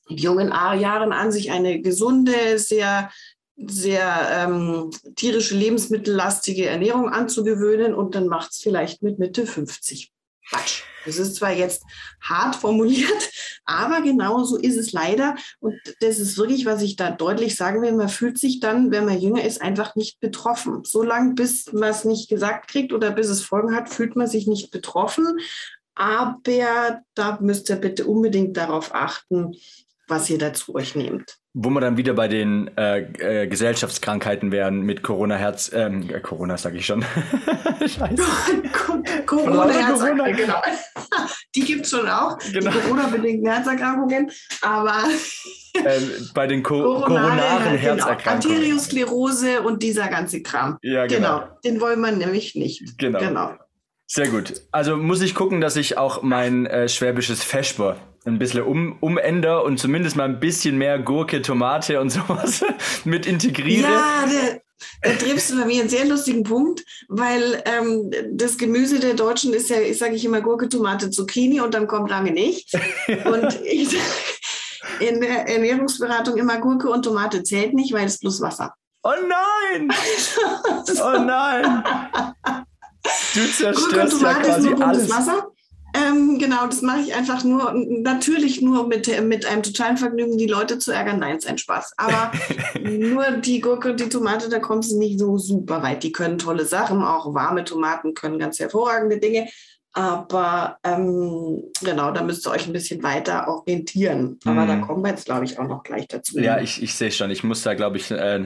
[0.09, 3.11] in jungen Jahren an, sich eine gesunde, sehr,
[3.57, 10.13] sehr ähm, tierische, lebensmittellastige Ernährung anzugewöhnen und dann macht es vielleicht mit Mitte 50.
[10.49, 10.83] Quatsch.
[11.05, 11.85] Das ist zwar jetzt
[12.21, 13.31] hart formuliert,
[13.65, 15.37] aber genau so ist es leider.
[15.61, 17.93] Und das ist wirklich, was ich da deutlich sagen will.
[17.93, 20.83] Man fühlt sich dann, wenn man jünger ist, einfach nicht betroffen.
[20.85, 24.27] So lange, bis man es nicht gesagt kriegt oder bis es Folgen hat, fühlt man
[24.27, 25.39] sich nicht betroffen.
[25.95, 29.55] Aber da müsst ihr bitte unbedingt darauf achten,
[30.07, 31.39] was ihr dazu euch nehmt.
[31.61, 36.57] Wo wir dann wieder bei den äh, äh, Gesellschaftskrankheiten wären mit Corona-Herz, ähm, äh, Corona
[36.57, 37.05] sage ich schon.
[37.81, 38.23] Scheiße.
[39.27, 40.63] Corona-Herzerkrankungen, genau.
[41.57, 42.71] Die gibt es schon auch, genau.
[42.71, 44.31] die Corona-bedingten Herzerkrankungen,
[44.63, 45.03] aber
[45.75, 48.41] ähm, bei den Co koronaren Herzerkrankungen.
[48.41, 48.55] Genau.
[48.55, 50.79] Arteriosklerose und dieser ganze Kram.
[50.83, 51.41] Ja, genau.
[51.41, 51.59] genau.
[51.65, 52.97] Den wollen wir nämlich nicht.
[52.99, 53.19] Genau.
[53.19, 53.55] genau.
[54.07, 54.63] Sehr gut.
[54.71, 59.63] Also muss ich gucken, dass ich auch mein äh, schwäbisches Feschber ein bisschen um, umändere
[59.63, 62.65] und zumindest mal ein bisschen mehr Gurke, Tomate und sowas
[63.05, 63.91] mit integriere.
[63.91, 69.01] Ja, da, da triffst du bei mir einen sehr lustigen Punkt, weil ähm, das Gemüse
[69.01, 72.31] der Deutschen ist ja, ich sage ich immer Gurke, Tomate, Zucchini und dann kommt lange
[72.31, 72.73] nichts.
[73.25, 73.97] und ich
[75.01, 78.75] in der Ernährungsberatung immer Gurke und Tomate zählt nicht, weil es bloß Wasser.
[79.03, 79.91] Oh nein!
[81.03, 81.85] oh nein!
[83.35, 85.11] Du zerstörst ja quasi alles.
[85.11, 85.49] Wasser.
[85.99, 90.47] Ähm, genau, das mache ich einfach nur, natürlich nur mit, mit einem totalen Vergnügen, die
[90.47, 91.19] Leute zu ärgern.
[91.19, 91.95] Nein, ist ein Spaß.
[91.97, 92.31] Aber
[92.81, 96.03] nur die Gurke und die Tomate, da kommt es nicht so super weit.
[96.03, 99.49] Die können tolle Sachen, auch warme Tomaten können ganz hervorragende Dinge.
[99.95, 104.39] Aber ähm, genau, da müsst ihr euch ein bisschen weiter orientieren.
[104.45, 104.69] Aber mm.
[104.69, 104.81] da mhm.
[104.83, 106.39] kommen wir jetzt, glaube ich, auch noch gleich dazu.
[106.39, 107.31] Ja, ich, ich sehe schon.
[107.31, 108.45] Ich muss da, glaube ich, äh,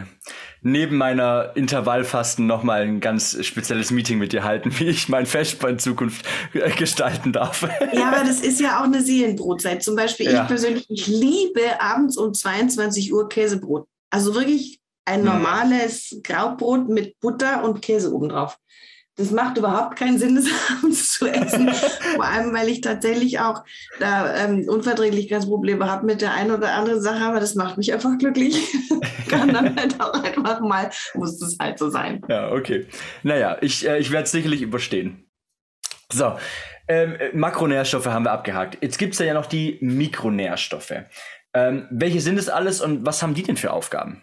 [0.62, 5.62] neben meiner Intervallfasten nochmal ein ganz spezielles Meeting mit dir halten, wie ich mein Fest
[5.64, 6.24] in Zukunft
[6.54, 7.68] äh, gestalten darf.
[7.92, 9.82] Ja, aber das ist ja auch eine Seelenbrotzeit.
[9.82, 10.42] Zum Beispiel, ja.
[10.42, 13.86] ich persönlich, ich liebe abends um 22 Uhr Käsebrot.
[14.10, 15.26] Also wirklich ein mhm.
[15.26, 18.56] normales Graubrot mit Butter und Käse obendrauf
[19.22, 21.70] das macht überhaupt keinen Sinn, das abends zu essen.
[22.14, 23.64] Vor allem, weil ich tatsächlich auch
[24.00, 28.18] da ähm, Unverträglichkeitsprobleme habe mit der einen oder anderen Sache, aber das macht mich einfach
[28.18, 28.60] glücklich.
[29.28, 32.20] Kann dann halt auch einfach mal, muss das halt so sein.
[32.28, 32.86] Ja, okay.
[33.22, 35.24] Naja, ich, äh, ich werde es sicherlich überstehen.
[36.12, 36.36] So,
[36.88, 38.78] ähm, Makronährstoffe haben wir abgehakt.
[38.82, 40.92] Jetzt gibt es ja noch die Mikronährstoffe.
[41.54, 44.22] Ähm, welche sind es alles und was haben die denn für Aufgaben?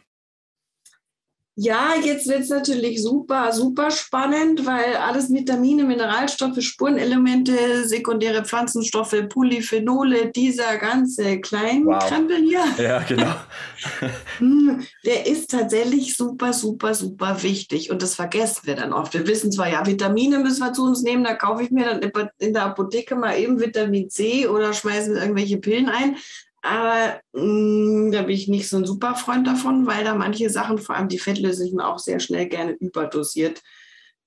[1.62, 9.28] Ja, jetzt wird es natürlich super, super spannend, weil alles Vitamine, Mineralstoffe, Spurenelemente, sekundäre Pflanzenstoffe,
[9.28, 12.76] Polyphenole, dieser ganze Kleinkrempel wow.
[12.78, 12.86] hier.
[12.86, 13.36] Ja, genau.
[14.40, 17.92] Hm, der ist tatsächlich super, super, super wichtig.
[17.92, 19.14] Und das vergessen wir dann oft.
[19.14, 22.30] Wir wissen zwar, ja, Vitamine müssen wir zu uns nehmen, da kaufe ich mir dann
[22.40, 26.16] in der Apotheke mal eben Vitamin C oder schmeißen irgendwelche Pillen ein.
[26.62, 30.50] Aber mh, mm, da bin ich nicht so ein super Freund davon, weil da manche
[30.50, 33.62] Sachen, vor allem die fettlöslichen, auch sehr schnell gerne überdosiert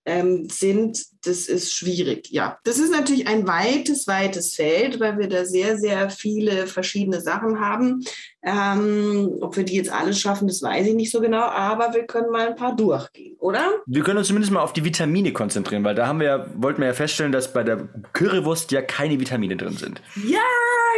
[0.05, 1.05] ähm, sind.
[1.25, 2.59] Das ist schwierig, ja.
[2.65, 7.61] Das ist natürlich ein weites, weites Feld, weil wir da sehr, sehr viele verschiedene Sachen
[7.61, 8.05] haben.
[8.43, 12.07] Ähm, ob wir die jetzt alles schaffen, das weiß ich nicht so genau, aber wir
[12.07, 13.71] können mal ein paar durchgehen, oder?
[13.87, 16.81] Wir können uns zumindest mal auf die Vitamine konzentrieren, weil da haben wir ja, wollten
[16.81, 20.03] wir ja feststellen, dass bei der Currywurst ja keine Vitamine drin sind.
[20.27, 20.41] Ja,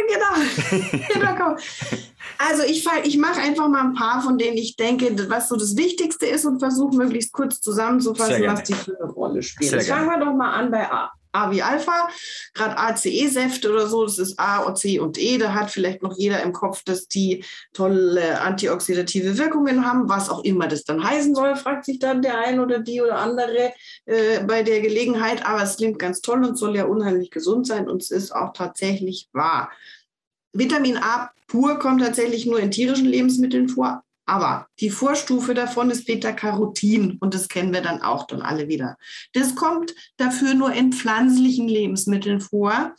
[0.07, 1.03] genau.
[1.13, 1.57] genau.
[2.37, 5.77] Also ich, ich mache einfach mal ein paar, von denen ich denke, was so das
[5.77, 9.69] Wichtigste ist und versuche möglichst kurz zusammenzufassen, was die für eine Rolle spielen.
[9.69, 11.11] Sehr Fangen wir doch mal an bei A.
[11.35, 12.09] A wie Alpha,
[12.53, 15.37] gerade ACE-Säfte oder so, das ist A, C und E.
[15.37, 17.43] Da hat vielleicht noch jeder im Kopf, dass die
[17.73, 22.39] tolle antioxidative Wirkungen haben, was auch immer das dann heißen soll, fragt sich dann der
[22.39, 23.73] ein oder die oder andere
[24.05, 25.45] äh, bei der Gelegenheit.
[25.45, 28.53] Aber es klingt ganz toll und soll ja unheimlich gesund sein und es ist auch
[28.53, 29.71] tatsächlich wahr.
[30.53, 36.05] Vitamin A pur kommt tatsächlich nur in tierischen Lebensmitteln vor, aber die Vorstufe davon ist
[36.05, 38.97] Beta-Carotin und das kennen wir dann auch dann alle wieder.
[39.33, 42.95] Das kommt dafür nur in pflanzlichen Lebensmitteln vor.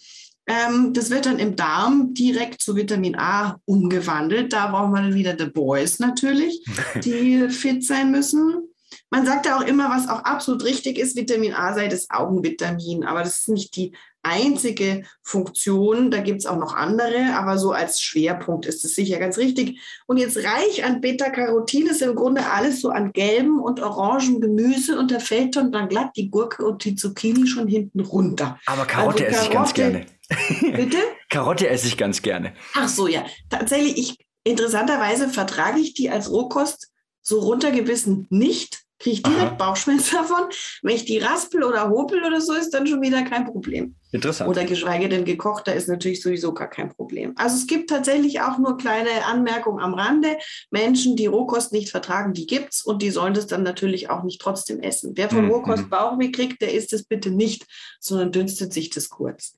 [0.47, 4.53] Ähm, das wird dann im Darm direkt zu Vitamin A umgewandelt.
[4.53, 6.65] Da braucht man wieder The Boys natürlich,
[7.05, 8.69] die fit sein müssen.
[9.11, 13.05] Man sagt ja auch immer, was auch absolut richtig ist, Vitamin A sei das Augenvitamin,
[13.05, 13.93] aber das ist nicht die
[14.27, 16.11] einzige Funktion.
[16.11, 19.81] Da gibt es auch noch andere, aber so als Schwerpunkt ist es sicher ganz richtig.
[20.07, 24.99] Und jetzt reich an Beta-Carotin ist im Grunde alles so an gelbem und orangen Gemüse
[24.99, 28.59] und da fällt dann, dann glatt die Gurke und die Zucchini schon hinten runter.
[28.67, 30.07] Aber Karotte also, esse ich ganz gerne.
[30.61, 30.99] Bitte?
[31.31, 32.53] Karotte esse ich ganz gerne.
[32.75, 33.25] Ach so, ja.
[33.49, 36.91] Tatsächlich, ich, interessanterweise vertrage ich die als Rohkost
[37.27, 39.55] so runtergebissen nicht kriege ich direkt Aha.
[39.57, 40.45] Bauchschmerzen davon.
[40.83, 43.95] Wenn ich die raspel oder hopel oder so, ist dann schon wieder kein Problem.
[44.13, 44.49] Interessant.
[44.49, 47.35] Oder geschweige denn gekocht, da ist natürlich sowieso gar kein Problem.
[47.37, 50.39] Also es gibt tatsächlich auch nur kleine Anmerkungen am Rande.
[50.71, 54.23] Menschen, die Rohkost nicht vertragen, die gibt es und die sollen das dann natürlich auch
[54.23, 55.13] nicht trotzdem essen.
[55.17, 55.51] Wer von mhm.
[55.51, 57.67] Rohkost Bauchweh kriegt, der isst es bitte nicht,
[58.01, 59.57] sondern dünstet sich das kurz.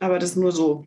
[0.00, 0.84] Aber das nur so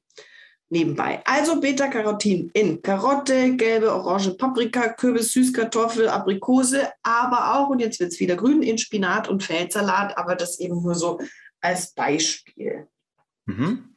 [0.74, 1.22] nebenbei.
[1.24, 8.12] Also Beta-Carotin in Karotte, gelbe, orange Paprika, Kürbis, Süßkartoffel, Aprikose, aber auch, und jetzt wird
[8.12, 11.20] es wieder grün, in Spinat und Feldsalat, aber das eben nur so
[11.62, 12.88] als Beispiel.
[13.46, 13.96] Mhm.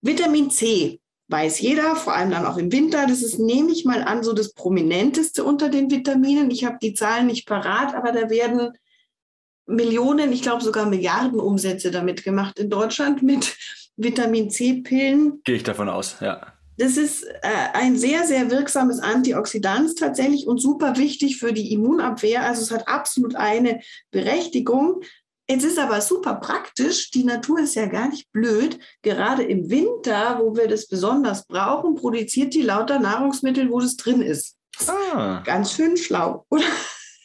[0.00, 3.06] Vitamin C weiß jeder, vor allem dann auch im Winter.
[3.06, 6.50] Das ist, nehme ich mal an, so das prominenteste unter den Vitaminen.
[6.50, 8.72] Ich habe die Zahlen nicht parat, aber da werden
[9.66, 13.56] Millionen, ich glaube sogar Milliarden Umsätze damit gemacht in Deutschland mit
[13.96, 15.40] Vitamin C-Pillen.
[15.44, 16.54] Gehe ich davon aus, ja.
[16.76, 22.42] Das ist äh, ein sehr, sehr wirksames Antioxidant tatsächlich und super wichtig für die Immunabwehr.
[22.42, 23.80] Also es hat absolut eine
[24.10, 25.02] Berechtigung.
[25.46, 27.10] Es ist aber super praktisch.
[27.10, 28.78] Die Natur ist ja gar nicht blöd.
[29.02, 34.22] Gerade im Winter, wo wir das besonders brauchen, produziert die lauter Nahrungsmittel, wo das drin
[34.22, 34.56] ist.
[34.88, 35.42] Ah.
[35.44, 36.64] Ganz schön schlau, oder?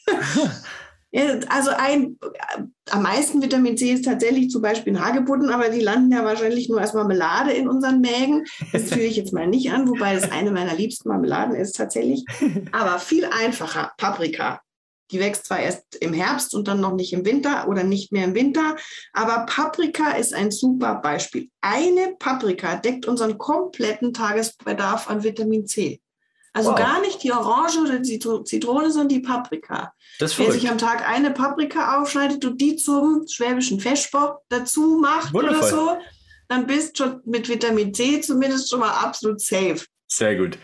[1.47, 2.19] Also ein,
[2.91, 6.69] am meisten Vitamin C ist tatsächlich zum Beispiel in Hagebutten, aber die landen ja wahrscheinlich
[6.69, 8.45] nur als Marmelade in unseren Mägen.
[8.71, 12.23] Das führe ich jetzt mal nicht an, wobei das eine meiner liebsten Marmeladen ist tatsächlich.
[12.71, 14.61] Aber viel einfacher, Paprika.
[15.11, 18.25] Die wächst zwar erst im Herbst und dann noch nicht im Winter oder nicht mehr
[18.25, 18.75] im Winter,
[19.11, 21.49] aber Paprika ist ein super Beispiel.
[21.61, 25.99] Eine Paprika deckt unseren kompletten Tagesbedarf an Vitamin C.
[26.53, 26.77] Also wow.
[26.77, 29.93] gar nicht die Orange oder die Zitrone, sondern die Paprika.
[30.19, 35.33] Das Wer sich am Tag eine Paprika aufschneidet und die zum schwäbischen Festbock dazu macht
[35.33, 35.57] Wundervoll.
[35.57, 35.97] oder so,
[36.47, 39.85] dann bist du schon mit Vitamin C zumindest schon mal absolut safe.
[40.07, 40.57] Sehr gut.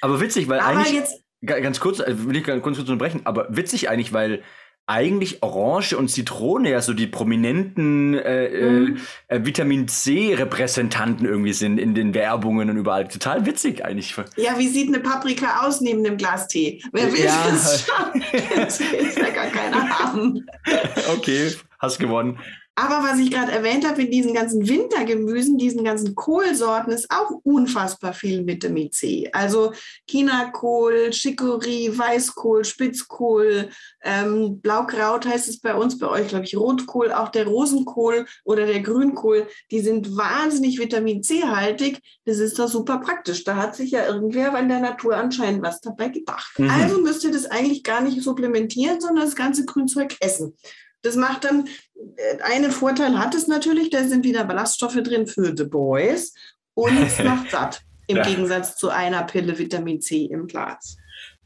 [0.00, 0.92] Aber witzig, weil aber eigentlich.
[0.94, 4.42] Jetzt, ganz kurz, äh, will ich ganz kurz unterbrechen, aber witzig eigentlich, weil
[4.86, 9.00] eigentlich Orange und Zitrone ja so die prominenten äh, äh mhm.
[9.26, 13.08] äh, Vitamin C-Repräsentanten irgendwie sind in den Werbungen und überall.
[13.08, 14.14] Total witzig eigentlich.
[14.36, 16.82] Ja, wie sieht eine Paprika aus neben einem Glas Tee?
[16.92, 17.46] Wer will ja.
[17.48, 18.22] das schon?
[18.56, 20.46] Das will ja gar keiner haben.
[21.16, 22.38] Okay, hast gewonnen.
[22.78, 27.30] Aber was ich gerade erwähnt habe, in diesen ganzen Wintergemüsen, diesen ganzen Kohlsorten ist auch
[27.42, 29.30] unfassbar viel Vitamin C.
[29.32, 29.72] Also
[30.08, 33.70] Chinakohl, Chicorée, Weißkohl, Spitzkohl,
[34.04, 38.66] ähm, Blaukraut heißt es bei uns, bei euch glaube ich Rotkohl, auch der Rosenkohl oder
[38.66, 42.00] der Grünkohl, die sind wahnsinnig Vitamin C-haltig.
[42.26, 43.44] Das ist doch super praktisch.
[43.44, 46.58] Da hat sich ja irgendwer in der Natur anscheinend was dabei gedacht.
[46.58, 46.68] Mhm.
[46.68, 50.54] Also müsst ihr das eigentlich gar nicht supplementieren, sondern das ganze Grünzeug essen.
[51.02, 51.68] Das macht dann,
[52.16, 56.34] äh, einen Vorteil hat es natürlich, da sind wieder Ballaststoffe drin für The Boys
[56.74, 57.82] und es macht satt.
[58.08, 58.22] Im ja.
[58.22, 60.96] Gegensatz zu einer Pille Vitamin C im Glas.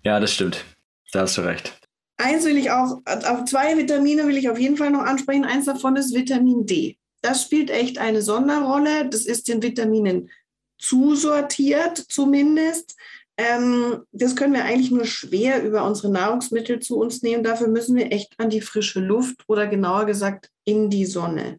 [0.05, 0.65] Ja, das stimmt.
[1.13, 1.79] Da hast du recht.
[2.19, 5.45] Eins will ich auch, auf zwei Vitamine will ich auf jeden Fall noch ansprechen.
[5.45, 6.99] Eins davon ist Vitamin D.
[7.23, 9.09] Das spielt echt eine Sonderrolle.
[9.09, 10.31] Das ist den Vitaminen
[10.79, 12.97] zusortiert zumindest.
[13.41, 17.43] Ähm, das können wir eigentlich nur schwer über unsere Nahrungsmittel zu uns nehmen.
[17.43, 21.59] Dafür müssen wir echt an die frische Luft oder genauer gesagt in die Sonne.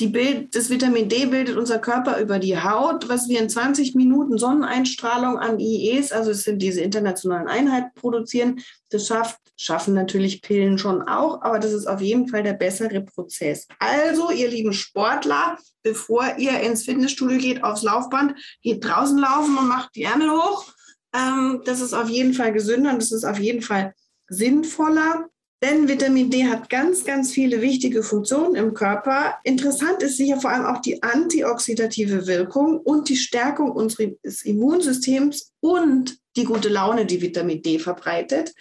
[0.00, 3.94] Die Bild, das Vitamin D bildet unser Körper über die Haut, was wir in 20
[3.94, 8.60] Minuten Sonneneinstrahlung an IEs, also es sind diese internationalen Einheiten, produzieren.
[8.90, 13.02] Das schafft, schaffen natürlich Pillen schon auch, aber das ist auf jeden Fall der bessere
[13.02, 13.68] Prozess.
[13.78, 19.68] Also, ihr lieben Sportler, bevor ihr ins Fitnessstudio geht, aufs Laufband, geht draußen laufen und
[19.68, 20.72] macht die Ärmel hoch.
[21.14, 23.94] Ähm, das ist auf jeden Fall gesünder und das ist auf jeden Fall
[24.26, 25.28] sinnvoller.
[25.64, 29.38] Denn Vitamin D hat ganz, ganz viele wichtige Funktionen im Körper.
[29.44, 36.18] Interessant ist sicher vor allem auch die antioxidative Wirkung und die Stärkung unseres Immunsystems und
[36.36, 38.52] die gute Laune, die Vitamin D verbreitet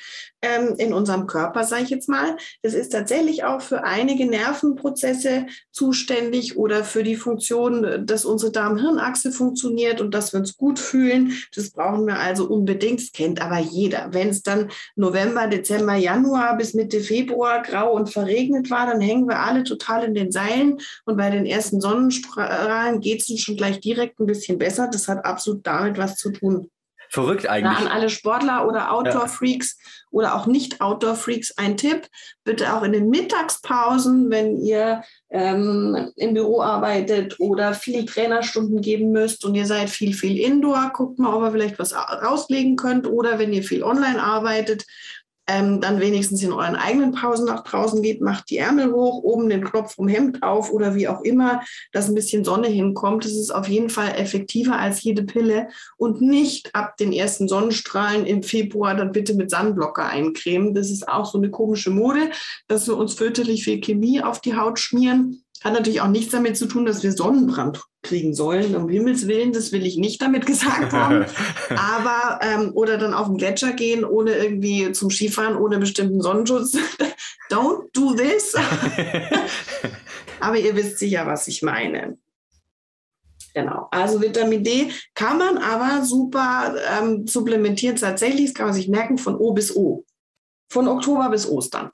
[0.41, 2.37] ähm, in unserem Körper, sage ich jetzt mal.
[2.61, 9.33] Das ist tatsächlich auch für einige Nervenprozesse zuständig oder für die Funktion, dass unsere Darm-Hirn-Achse
[9.33, 11.33] funktioniert und dass wir uns gut fühlen.
[11.55, 13.01] Das brauchen wir also unbedingt.
[13.01, 14.13] Das kennt aber jeder.
[14.13, 19.27] Wenn es dann November, Dezember, Januar bis Mitte Februar grau und verregnet war, dann hängen
[19.27, 23.57] wir alle total in den Seilen und bei den ersten Sonnenstrahlen geht es uns schon
[23.57, 24.87] gleich direkt ein bisschen besser.
[24.91, 26.69] Das hat absolut damit was zu tun.
[27.13, 27.77] Verrückt eigentlich.
[27.77, 29.91] An alle Sportler oder Outdoor-Freaks ja.
[30.09, 32.07] oder auch Nicht-Outdoor-Freaks ein Tipp.
[32.43, 39.11] Bitte auch in den Mittagspausen, wenn ihr ähm, im Büro arbeitet oder viel Trainerstunden geben
[39.11, 43.05] müsst und ihr seid viel, viel Indoor, guckt mal, ob ihr vielleicht was rauslegen könnt.
[43.05, 44.83] Oder wenn ihr viel online arbeitet,
[45.47, 49.49] ähm, dann wenigstens in euren eigenen Pausen nach draußen geht, macht die Ärmel hoch, oben
[49.49, 53.25] den Knopf vom Hemd auf oder wie auch immer, dass ein bisschen Sonne hinkommt.
[53.25, 58.25] Das ist auf jeden Fall effektiver als jede Pille und nicht ab den ersten Sonnenstrahlen
[58.25, 60.73] im Februar dann bitte mit Sandblocker eincremen.
[60.73, 62.31] Das ist auch so eine komische Mode,
[62.67, 65.42] dass wir uns fürchterlich viel Chemie auf die Haut schmieren.
[65.63, 68.75] Hat natürlich auch nichts damit zu tun, dass wir Sonnenbrand kriegen sollen.
[68.75, 71.25] Um Himmels Willen, das will ich nicht damit gesagt haben.
[71.69, 76.77] Aber, ähm, oder dann auf den Gletscher gehen, ohne irgendwie zum Skifahren, ohne bestimmten Sonnenschutz.
[77.49, 78.53] Don't do this.
[80.41, 82.17] Aber ihr wisst sicher, was ich meine.
[83.53, 83.87] Genau.
[83.91, 87.95] Also Vitamin D kann man aber super ähm, supplementieren.
[87.95, 90.03] Tatsächlich, das kann man sich merken, von O bis O.
[90.71, 91.91] Von Oktober bis Ostern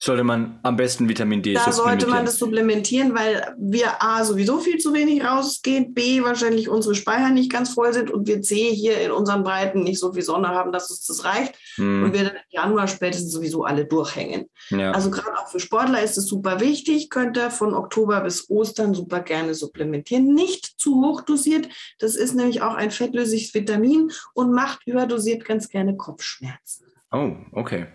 [0.00, 1.76] sollte man am besten Vitamin D da supplementieren.
[1.76, 6.68] Da sollte man das supplementieren, weil wir A sowieso viel zu wenig rausgehen, B wahrscheinlich
[6.68, 10.12] unsere Speicher nicht ganz voll sind und wir C hier in unseren Breiten nicht so
[10.12, 12.04] viel Sonne haben, dass es das reicht hm.
[12.04, 14.48] und wir dann im Januar spätestens sowieso alle durchhängen.
[14.70, 14.92] Ja.
[14.92, 18.94] Also gerade auch für Sportler ist es super wichtig, könnt ihr von Oktober bis Ostern
[18.94, 20.32] super gerne supplementieren.
[20.32, 25.68] Nicht zu hoch dosiert, das ist nämlich auch ein fettlösliches Vitamin und macht überdosiert ganz
[25.68, 26.86] gerne Kopfschmerzen.
[27.10, 27.86] Oh, okay.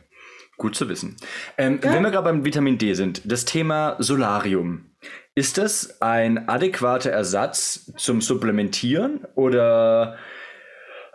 [0.58, 1.16] Gut zu wissen.
[1.58, 1.94] Ähm, ja.
[1.94, 4.86] Wenn wir gerade beim Vitamin D sind, das Thema Solarium.
[5.36, 10.18] Ist das ein adäquater Ersatz zum Supplementieren oder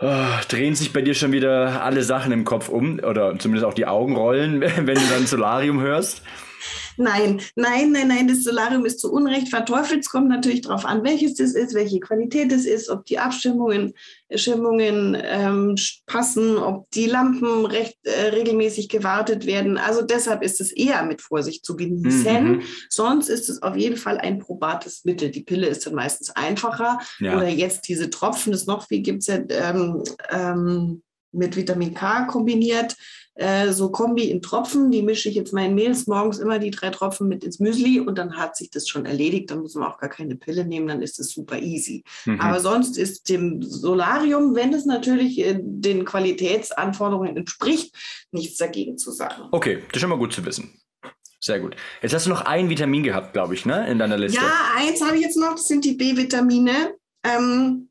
[0.01, 3.75] oh, drehen sich bei dir schon wieder alle Sachen im Kopf um oder zumindest auch
[3.75, 6.23] die Augen rollen, wenn du dann Solarium hörst?
[6.99, 10.01] Nein, nein, nein, nein, das Solarium ist zu Unrecht verteufelt.
[10.01, 13.95] Es kommt natürlich darauf an, welches das ist, welche Qualität es ist, ob die Abstimmungen
[14.35, 19.79] Stimmungen, ähm, passen, ob die Lampen recht äh, regelmäßig gewartet werden.
[19.79, 22.57] Also deshalb ist es eher mit Vorsicht zu genießen.
[22.57, 22.63] Mhm.
[22.91, 25.31] Sonst ist es auf jeden Fall ein probates Mittel.
[25.31, 26.99] Die Pille ist dann meistens einfacher.
[27.21, 27.37] Ja.
[27.37, 32.25] Oder jetzt diese Tropfen, das noch viel gibt es ja ähm, ähm, mit Vitamin K
[32.25, 32.97] kombiniert
[33.39, 34.91] äh, so Kombi in Tropfen.
[34.91, 38.19] Die mische ich jetzt meinen Meals morgens immer die drei Tropfen mit ins Müsli und
[38.19, 39.51] dann hat sich das schon erledigt.
[39.51, 42.03] Dann muss man auch gar keine Pille nehmen, dann ist es super easy.
[42.25, 42.41] Mhm.
[42.41, 47.95] Aber sonst ist dem Solarium, wenn es natürlich äh, den Qualitätsanforderungen entspricht,
[48.33, 49.45] nichts dagegen zu sagen.
[49.53, 50.81] Okay, das ist schon mal gut zu wissen.
[51.41, 51.77] Sehr gut.
[52.03, 54.41] Jetzt hast du noch ein Vitamin gehabt, glaube ich, ne, in deiner Liste.
[54.41, 56.97] Ja, eins habe ich jetzt noch, das sind die B-Vitamine.
[57.23, 57.88] Ähm,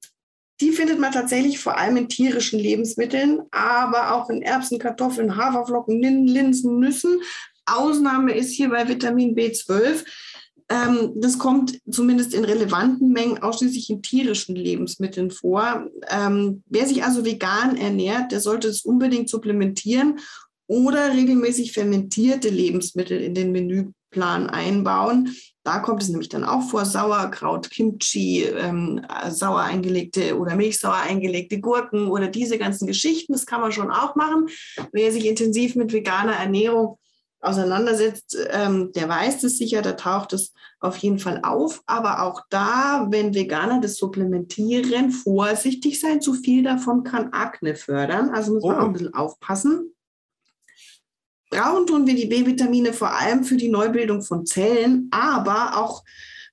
[0.59, 6.01] die findet man tatsächlich vor allem in tierischen Lebensmitteln, aber auch in Erbsen, Kartoffeln, Haferflocken,
[6.01, 7.21] Linsen, Nüssen.
[7.65, 10.03] Ausnahme ist hier bei Vitamin B12.
[10.69, 15.87] Ähm, das kommt zumindest in relevanten Mengen ausschließlich in tierischen Lebensmitteln vor.
[16.09, 20.19] Ähm, wer sich also vegan ernährt, der sollte es unbedingt supplementieren
[20.67, 25.33] oder regelmäßig fermentierte Lebensmittel in den Menüplan einbauen.
[25.67, 31.59] Da kommt es nämlich dann auch vor, Sauerkraut, Kimchi, ähm, sauer eingelegte oder milchsauer eingelegte
[31.59, 33.33] Gurken oder diese ganzen Geschichten.
[33.33, 34.47] Das kann man schon auch machen.
[34.93, 36.97] Wer sich intensiv mit veganer Ernährung
[37.41, 41.81] auseinandersetzt, ähm, der weiß es sicher, da taucht es auf jeden Fall auf.
[41.85, 46.21] Aber auch da, wenn Veganer das supplementieren, vorsichtig sein.
[46.21, 48.29] Zu viel davon kann Akne fördern.
[48.29, 48.79] Also muss man oh.
[48.79, 49.93] auch ein bisschen aufpassen.
[51.49, 56.03] Brauchen tun wir die B-Vitamine vor allem für die Neubildung von Zellen, aber auch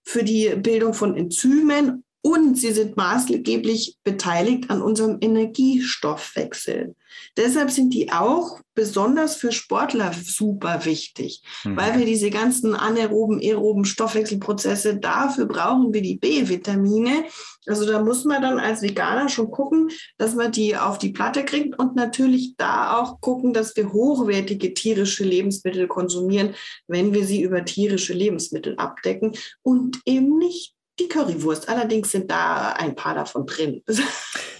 [0.05, 6.95] für die Bildung von Enzymen und sie sind maßgeblich beteiligt an unserem Energiestoffwechsel.
[7.37, 11.77] Deshalb sind die auch besonders für Sportler super wichtig, mhm.
[11.77, 17.25] weil wir diese ganzen anaeroben, aeroben Stoffwechselprozesse, dafür brauchen wir die B-Vitamine.
[17.67, 21.45] Also da muss man dann als Veganer schon gucken, dass man die auf die Platte
[21.45, 26.55] kriegt und natürlich da auch gucken, dass wir hochwertige tierische Lebensmittel konsumieren,
[26.89, 31.69] wenn wir sie über tierische Lebensmittel abdecken und eben nicht die Currywurst.
[31.69, 33.83] Allerdings sind da ein paar davon drin.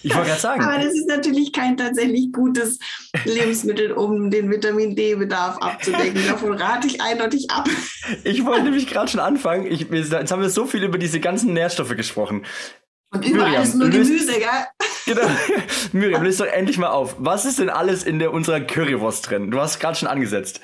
[0.03, 0.63] Ich wollte gerade sagen.
[0.63, 2.77] Aber das ist natürlich kein tatsächlich gutes
[3.23, 6.21] Lebensmittel, um den Vitamin D-Bedarf abzudecken.
[6.27, 7.67] Davon rate ich eindeutig ab.
[8.23, 9.65] Ich wollte nämlich gerade schon anfangen.
[9.65, 12.45] Ich, jetzt haben wir so viel über diese ganzen Nährstoffe gesprochen.
[13.15, 14.47] Und überall Miriam, ist nur Gemüse, gell?
[15.07, 15.27] Genau.
[15.91, 17.15] Miriam, löst doch endlich mal auf.
[17.17, 19.49] Was ist denn alles in der, unserer Currywurst drin?
[19.49, 20.61] Du hast gerade schon angesetzt.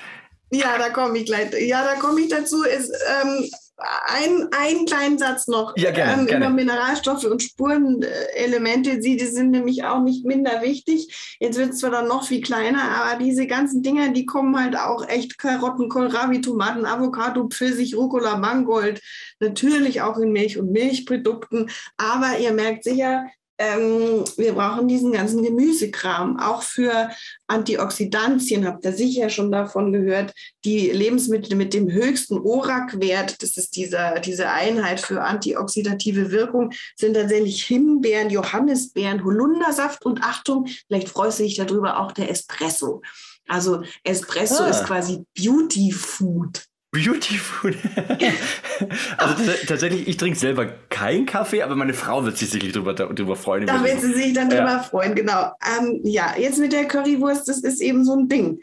[0.52, 1.50] Ja, da komme ich gleich.
[1.66, 2.62] Ja, da komme ich dazu.
[2.62, 2.92] Ist,
[3.22, 6.46] ähm, ein, einen kleinen Satz noch ja, gerne, ähm, gerne.
[6.46, 9.02] über Mineralstoffe und Spurenelemente.
[9.02, 11.36] Sie die sind nämlich auch nicht minder wichtig.
[11.40, 14.76] Jetzt wird es zwar dann noch viel kleiner, aber diese ganzen Dinger, die kommen halt
[14.76, 19.00] auch echt Karotten, Kohlrabi, Tomaten, Avocado, Pfirsich, Rucola, Mangold,
[19.40, 21.70] natürlich auch in Milch und Milchprodukten.
[21.96, 23.26] Aber ihr merkt sicher,
[23.62, 27.10] ähm, wir brauchen diesen ganzen Gemüsekram, auch für
[27.46, 30.32] Antioxidantien, habt ihr sicher schon davon gehört,
[30.64, 37.14] die Lebensmittel mit dem höchsten ORAC-Wert, das ist dieser, diese Einheit für antioxidative Wirkung, sind
[37.14, 43.02] tatsächlich Himbeeren, Johannisbeeren, Holundersaft und Achtung, vielleicht freust du dich darüber auch der Espresso.
[43.46, 44.68] Also Espresso ah.
[44.68, 46.64] ist quasi Beauty Food.
[46.92, 47.74] Beauty Food.
[49.16, 53.34] also tatsächlich, ich trinke selber keinen Kaffee, aber meine Frau wird sich sicherlich drüber, drüber
[53.34, 53.66] freuen.
[53.66, 54.58] Da wird sie sich dann ja.
[54.58, 55.52] drüber freuen, genau.
[55.78, 58.60] Ähm, ja, jetzt mit der Currywurst, das ist eben so ein Ding.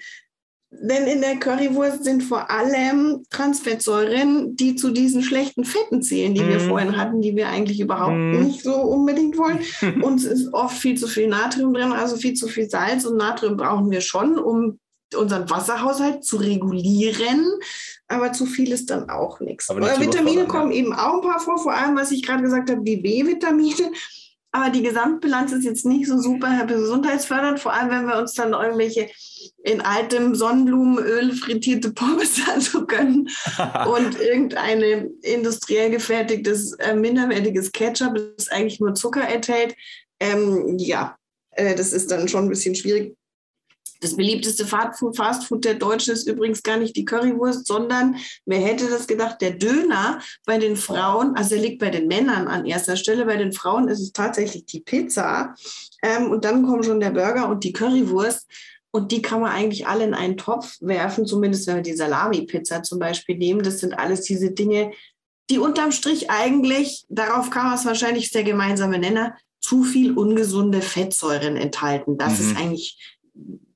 [0.72, 6.44] Denn in der Currywurst sind vor allem Transfettsäuren, die zu diesen schlechten Fetten zählen, die
[6.44, 6.50] mm.
[6.50, 6.68] wir mhm.
[6.68, 8.44] vorhin hatten, die wir eigentlich überhaupt mm.
[8.44, 9.60] nicht so unbedingt wollen.
[10.04, 13.58] Uns ist oft viel zu viel Natrium drin, also viel zu viel Salz und Natrium
[13.58, 14.80] brauchen wir schon, um
[15.16, 17.46] unseren Wasserhaushalt zu regulieren
[18.10, 19.70] aber zu viel ist dann auch nichts.
[19.70, 22.84] Aber Vitamine kommen eben auch ein paar vor, vor allem, was ich gerade gesagt habe,
[22.84, 23.92] die B-Vitamine.
[24.52, 28.54] Aber die Gesamtbilanz ist jetzt nicht so super gesundheitsfördernd, vor allem wenn wir uns dann
[28.54, 29.08] irgendwelche
[29.64, 33.30] in altem Sonnenblumenöl frittierte Pommes dazu können
[33.96, 39.76] und irgendeine industriell gefertigtes äh, minderwertiges Ketchup, das eigentlich nur Zucker enthält.
[40.20, 41.16] Ähm, ja,
[41.52, 43.16] äh, das ist dann schon ein bisschen schwierig.
[44.02, 49.08] Das beliebteste Fastfood der Deutschen ist übrigens gar nicht die Currywurst, sondern wer hätte das
[49.08, 53.26] gedacht, der Döner bei den Frauen, also er liegt bei den Männern an erster Stelle,
[53.26, 55.56] bei den Frauen ist es tatsächlich die Pizza.
[56.02, 58.48] Ähm, und dann kommen schon der Burger und die Currywurst.
[58.92, 62.82] Und die kann man eigentlich alle in einen Topf werfen, zumindest wenn wir die Salami-Pizza
[62.82, 63.62] zum Beispiel nehmen.
[63.62, 64.92] Das sind alles diese Dinge,
[65.50, 70.82] die unterm Strich eigentlich, darauf kam es wahrscheinlich, ist der gemeinsame Nenner, zu viel ungesunde
[70.82, 72.18] Fettsäuren enthalten.
[72.18, 72.46] Das mhm.
[72.46, 73.20] ist eigentlich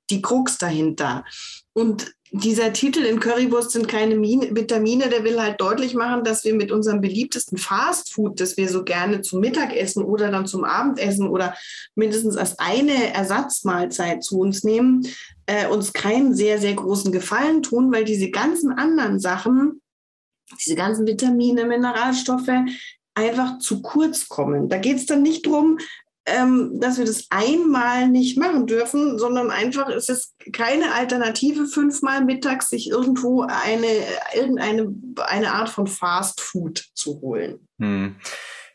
[0.09, 1.25] die Krux dahinter.
[1.73, 6.55] Und dieser Titel in Currywurst sind keine Vitamine, der will halt deutlich machen, dass wir
[6.55, 11.55] mit unserem beliebtesten Fastfood, das wir so gerne zum Mittagessen oder dann zum Abendessen oder
[11.93, 15.07] mindestens als eine Ersatzmahlzeit zu uns nehmen,
[15.45, 19.81] äh, uns keinen sehr, sehr großen Gefallen tun, weil diese ganzen anderen Sachen,
[20.59, 22.49] diese ganzen Vitamine, Mineralstoffe,
[23.13, 24.69] einfach zu kurz kommen.
[24.69, 25.77] Da geht es dann nicht darum,
[26.25, 32.23] ähm, dass wir das einmal nicht machen dürfen, sondern einfach es ist keine Alternative, fünfmal
[32.23, 33.87] mittags sich irgendwo eine,
[34.33, 34.93] irgendeine
[35.25, 37.67] eine Art von Fast Food zu holen.
[37.79, 38.15] Hm.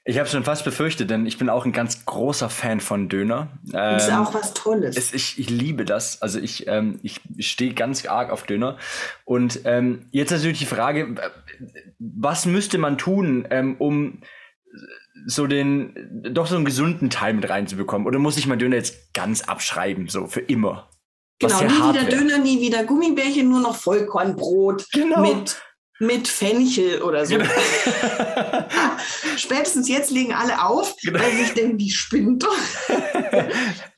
[0.04, 3.48] Ich habe schon fast befürchtet, denn ich bin auch ein ganz großer Fan von Döner.
[3.66, 4.96] Ähm, das ist auch was Tolles.
[4.96, 6.22] Es, ich, ich liebe das.
[6.22, 8.78] Also ich, ähm, ich stehe ganz arg auf Döner.
[9.26, 11.14] Und ähm, jetzt natürlich die Frage,
[11.98, 14.22] was müsste man tun, ähm, um
[15.26, 15.94] so den,
[16.32, 18.06] doch so einen gesunden Teil mit reinzubekommen?
[18.06, 20.90] Oder muss ich mein Döner jetzt ganz abschreiben, so für immer?
[21.38, 25.20] Genau, nie wieder Döner, nie wieder Gummibärchen, nur noch Vollkornbrot genau.
[25.20, 25.60] mit
[26.00, 27.36] mit Fenchel oder so.
[27.36, 27.50] Genau.
[29.36, 31.18] Spätestens jetzt legen alle auf, genau.
[31.18, 32.56] weil sich denken, die spinnt doch.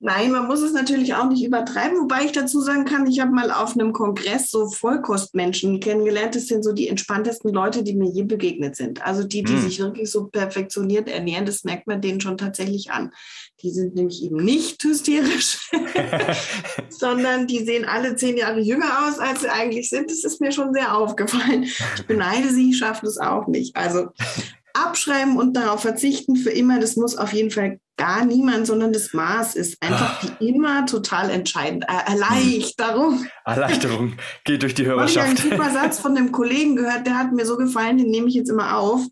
[0.00, 3.32] Nein, man muss es natürlich auch nicht übertreiben, wobei ich dazu sagen kann, ich habe
[3.32, 6.36] mal auf einem Kongress so Vollkostmenschen kennengelernt.
[6.36, 9.04] Das sind so die entspanntesten Leute, die mir je begegnet sind.
[9.04, 9.60] Also die, die hm.
[9.60, 13.10] sich wirklich so perfektioniert ernähren, das merkt man denen schon tatsächlich an.
[13.62, 15.68] Die sind nämlich eben nicht hysterisch,
[16.90, 20.12] sondern die sehen alle zehn Jahre jünger aus, als sie eigentlich sind.
[20.12, 21.64] Das ist mir schon sehr aufgefallen.
[21.64, 23.74] Ich beneide sie, ich schaffe das auch nicht.
[23.74, 24.10] Also
[24.74, 29.12] abschreiben und darauf verzichten für immer, das muss auf jeden Fall gar niemand, sondern das
[29.12, 30.36] Maß ist einfach wie ah.
[30.38, 31.84] immer total entscheidend.
[31.84, 33.26] Erleichterung.
[33.44, 35.14] Erleichterung geht durch die Hörerschaft.
[35.16, 38.10] Ich habe einen super Satz von einem Kollegen gehört, der hat mir so gefallen, den
[38.10, 39.02] nehme ich jetzt immer auf.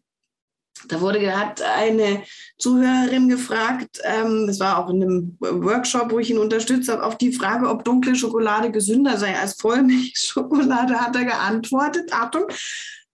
[0.88, 2.22] Da wurde hat eine
[2.58, 7.18] Zuhörerin gefragt, ähm, das war auch in einem Workshop, wo ich ihn unterstützt habe, auf
[7.18, 12.44] die Frage, ob dunkle Schokolade gesünder sei als Vollmilchschokolade, hat er geantwortet, Achtung,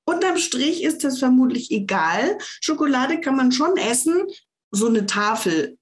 [0.05, 2.37] unterm Strich ist das vermutlich egal.
[2.61, 4.27] Schokolade kann man schon essen,
[4.73, 5.79] so eine Tafel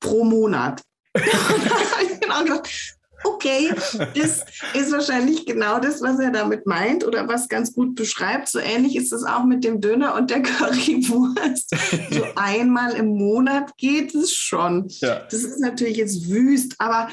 [0.00, 0.82] pro Monat.
[2.20, 3.72] genau gedacht, okay,
[4.14, 4.44] das
[4.74, 8.48] ist wahrscheinlich genau das, was er damit meint oder was ganz gut beschreibt.
[8.48, 11.74] So ähnlich ist es auch mit dem Döner und der Currywurst.
[12.10, 14.86] So einmal im Monat geht es schon.
[15.00, 15.20] Ja.
[15.30, 17.08] Das ist natürlich jetzt wüst, aber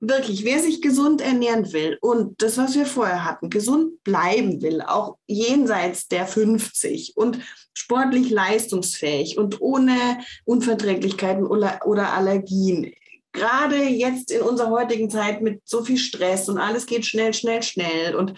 [0.00, 4.82] wirklich, wer sich gesund ernähren will und das, was wir vorher hatten, gesund bleiben will,
[4.82, 7.38] auch jenseits der 50 und
[7.72, 12.92] sportlich leistungsfähig und ohne Unverträglichkeiten oder Allergien,
[13.32, 17.62] gerade jetzt in unserer heutigen Zeit mit so viel Stress und alles geht schnell, schnell,
[17.62, 18.34] schnell und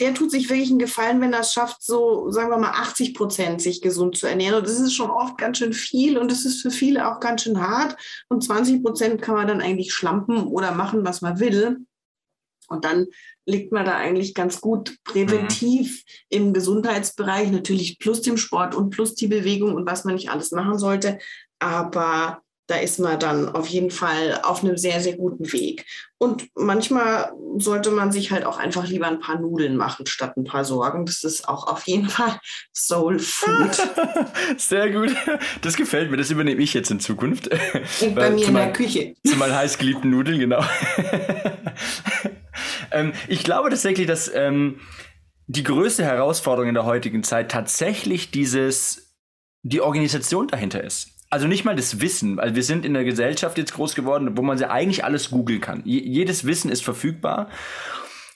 [0.00, 3.14] der tut sich wirklich einen Gefallen, wenn er es schafft, so, sagen wir mal, 80
[3.14, 4.56] Prozent sich gesund zu ernähren.
[4.56, 7.42] Und das ist schon oft ganz schön viel und das ist für viele auch ganz
[7.42, 7.96] schön hart.
[8.28, 11.84] Und 20 Prozent kann man dann eigentlich schlampen oder machen, was man will.
[12.68, 13.08] Und dann
[13.44, 16.36] liegt man da eigentlich ganz gut präventiv mhm.
[16.36, 20.50] im Gesundheitsbereich, natürlich plus dem Sport und plus die Bewegung und was man nicht alles
[20.52, 21.18] machen sollte.
[21.58, 25.86] Aber da ist man dann auf jeden Fall auf einem sehr, sehr guten Weg.
[26.18, 30.44] Und manchmal sollte man sich halt auch einfach lieber ein paar Nudeln machen statt ein
[30.44, 31.04] paar Sorgen.
[31.04, 32.38] Das ist auch auf jeden Fall
[32.72, 33.76] Soul Food.
[34.56, 35.16] Sehr gut.
[35.62, 36.16] Das gefällt mir.
[36.16, 37.48] Das übernehme ich jetzt in Zukunft.
[38.02, 39.14] Und bei mir in der Küche.
[39.26, 40.62] Zu meinen heißgeliebten Nudeln, genau.
[42.92, 44.78] ähm, ich glaube tatsächlich, dass ähm,
[45.48, 49.16] die größte Herausforderung in der heutigen Zeit tatsächlich dieses,
[49.62, 51.19] die Organisation dahinter ist.
[51.30, 54.42] Also nicht mal das Wissen, weil wir sind in der Gesellschaft jetzt groß geworden, wo
[54.42, 55.82] man ja eigentlich alles googeln kann.
[55.84, 57.48] J jedes Wissen ist verfügbar.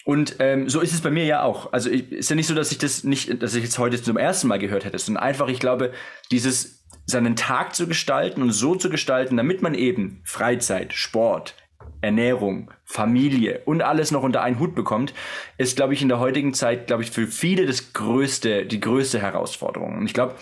[0.05, 1.73] Und ähm, so ist es bei mir ja auch.
[1.73, 4.17] Also ich, ist ja nicht so, dass ich das nicht, dass ich jetzt heute zum
[4.17, 5.93] ersten Mal gehört hätte, sondern einfach, ich glaube,
[6.31, 11.57] dieses seinen Tag zu gestalten und so zu gestalten, damit man eben Freizeit, Sport,
[12.01, 15.15] Ernährung, Familie und alles noch unter einen Hut bekommt,
[15.59, 19.21] ist, glaube ich, in der heutigen Zeit, glaube ich, für viele das größte, die größte
[19.21, 19.99] Herausforderung.
[19.99, 20.35] Und ich glaube,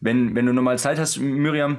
[0.00, 1.78] wenn, wenn du nochmal Zeit hast, Miriam,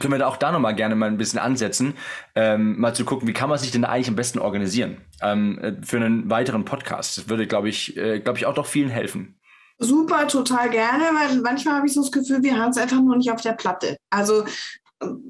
[0.00, 1.94] können wir da auch da nochmal gerne mal ein bisschen ansetzen,
[2.34, 5.72] ähm, mal zu gucken, wie kann man sich denn eigentlich am besten organisieren ähm, äh,
[5.82, 7.18] für einen weiteren Podcast.
[7.18, 9.38] Das würde, glaube ich, äh, glaube ich, auch doch vielen helfen.
[9.78, 13.16] Super, total gerne, weil manchmal habe ich so das Gefühl, wir haben es einfach nur
[13.16, 13.96] nicht auf der Platte.
[14.10, 14.44] Also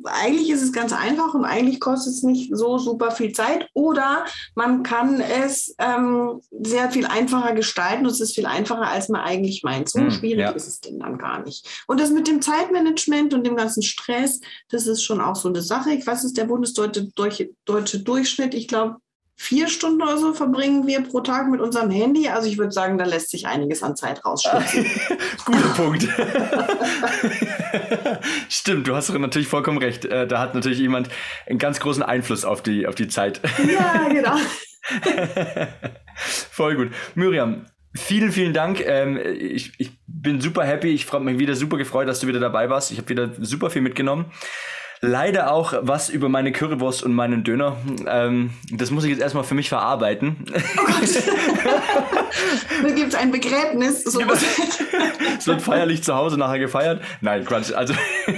[0.05, 3.69] eigentlich ist es ganz einfach und eigentlich kostet es nicht so super viel Zeit.
[3.75, 9.09] Oder man kann es ähm, sehr viel einfacher gestalten und es ist viel einfacher, als
[9.09, 9.89] man eigentlich meint.
[9.89, 10.51] So hm, schwierig ja.
[10.51, 11.85] ist es denn dann gar nicht.
[11.87, 15.62] Und das mit dem Zeitmanagement und dem ganzen Stress, das ist schon auch so eine
[15.62, 15.99] Sache.
[16.07, 17.11] Was ist der bundesdeutsche
[17.64, 18.55] deutsche Durchschnitt?
[18.55, 18.97] Ich glaube,
[19.39, 22.28] vier Stunden oder so verbringen wir pro Tag mit unserem Handy.
[22.28, 24.87] Also ich würde sagen, da lässt sich einiges an Zeit rausschützen.
[25.45, 26.09] Guter Punkt.
[28.49, 30.07] Stimmt, du hast natürlich vollkommen recht.
[30.07, 31.11] Äh, da hat natürlich jemand
[31.47, 33.41] einen ganz großen Einfluss auf die, auf die Zeit.
[33.70, 34.37] Ja, genau.
[36.16, 36.91] Voll gut.
[37.14, 38.82] Miriam, Vielen, vielen Dank.
[38.84, 40.89] Ähm, ich, ich bin super happy.
[40.89, 42.91] Ich freue mich wieder super gefreut, dass du wieder dabei warst.
[42.91, 44.26] Ich habe wieder super viel mitgenommen
[45.01, 47.76] leider auch was über meine Currywurst und meinen Döner.
[48.07, 50.44] Ähm, das muss ich jetzt erstmal für mich verarbeiten.
[50.49, 51.22] Oh Gott.
[52.82, 54.05] da gibt es ein Begräbnis.
[54.05, 54.20] So
[55.38, 57.03] es wird feierlich zu Hause nachher gefeiert.
[57.20, 57.72] Nein, Quatsch.
[57.72, 57.94] Also,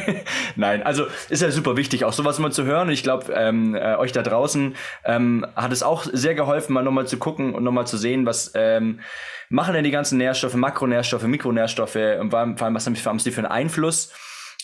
[0.57, 2.91] nein, also ist ja super wichtig, auch sowas mal zu hören.
[2.91, 7.07] Ich glaube, ähm, äh, euch da draußen ähm, hat es auch sehr geholfen, mal nochmal
[7.07, 9.01] zu gucken und nochmal zu sehen, was ähm,
[9.49, 13.47] machen denn die ganzen Nährstoffe, Makronährstoffe, Mikronährstoffe und vor allem, was haben sie für einen
[13.47, 14.13] Einfluss.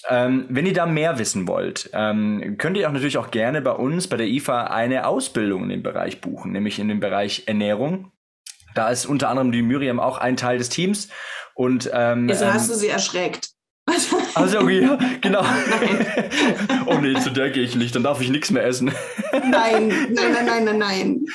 [0.09, 3.73] Ähm, wenn ihr da mehr wissen wollt, ähm, könnt ihr auch natürlich auch gerne bei
[3.73, 8.13] uns, bei der IFA, eine Ausbildung in dem Bereich buchen, nämlich in dem Bereich Ernährung.
[8.75, 11.09] Da ist unter anderem die Miriam auch ein Teil des Teams.
[11.55, 13.51] Und, ähm, Jetzt hast du sie erschreckt.
[14.35, 15.45] Also, okay, ja, genau.
[16.87, 18.91] oh nee, zu der gehe ich nicht, dann darf ich nichts mehr essen.
[19.33, 21.27] Nein, nein, nein, nein, nein, nein.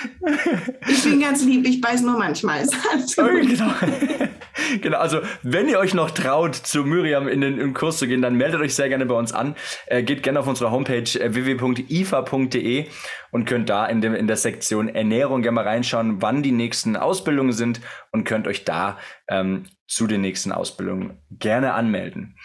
[0.86, 2.68] Ich bin ganz lieb, ich beiß nur manchmal.
[3.18, 3.72] Okay, genau.
[4.82, 8.22] Genau, also wenn ihr euch noch traut, zu Miriam in den im Kurs zu gehen,
[8.22, 9.56] dann meldet euch sehr gerne bei uns an.
[9.88, 12.86] Äh, geht gerne auf unsere Homepage äh, www.ifa.de
[13.32, 16.96] und könnt da in, dem, in der Sektion Ernährung gerne mal reinschauen, wann die nächsten
[16.96, 18.98] Ausbildungen sind und könnt euch da
[19.28, 22.38] ähm, zu den nächsten Ausbildungen gerne anmelden.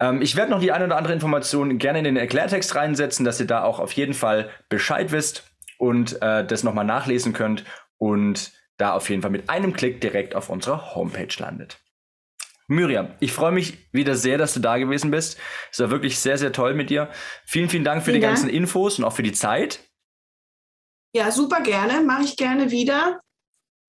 [0.00, 3.40] Ähm, ich werde noch die eine oder andere Information gerne in den Erklärtext reinsetzen, dass
[3.40, 7.64] ihr da auch auf jeden Fall Bescheid wisst und äh, das nochmal nachlesen könnt
[7.98, 11.78] und da auf jeden Fall mit einem Klick direkt auf unserer Homepage landet.
[12.66, 15.38] Miriam, ich freue mich wieder sehr, dass du da gewesen bist.
[15.70, 17.10] Es war wirklich sehr, sehr toll mit dir.
[17.44, 18.36] Vielen, vielen Dank für vielen die Dank.
[18.36, 19.80] ganzen Infos und auch für die Zeit.
[21.14, 22.00] Ja, super gerne.
[22.02, 23.20] Mache ich gerne wieder.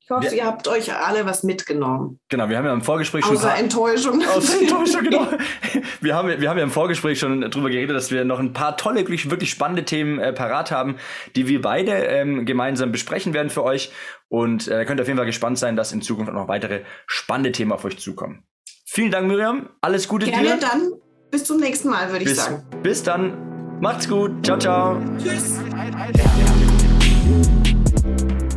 [0.06, 2.20] Ich hoffe, wir, ihr habt euch alle was mitgenommen.
[2.30, 3.38] Genau, wir haben ja im Vorgespräch schon.
[3.38, 4.24] Außer Enttäuschung.
[4.36, 5.28] Außer Enttäuschung, genau.
[6.01, 8.78] Wir haben, wir haben ja im Vorgespräch schon darüber geredet, dass wir noch ein paar
[8.78, 10.97] tolle, wirklich, wirklich spannende Themen äh, parat haben,
[11.36, 13.91] die wir beide ähm, gemeinsam besprechen werden für euch.
[14.28, 17.51] Und äh, könnt auf jeden Fall gespannt sein, dass in Zukunft auch noch weitere spannende
[17.51, 18.43] Themen auf euch zukommen.
[18.86, 19.70] Vielen Dank, Miriam.
[19.82, 20.58] Alles Gute Gerne dir.
[20.58, 20.91] Gerne dann.
[21.32, 22.64] Bis zum nächsten Mal, würde ich sagen.
[22.84, 23.80] Bis dann.
[23.82, 24.45] Macht's gut.
[24.45, 25.01] Ciao, ciao.
[25.18, 25.60] Tschüss.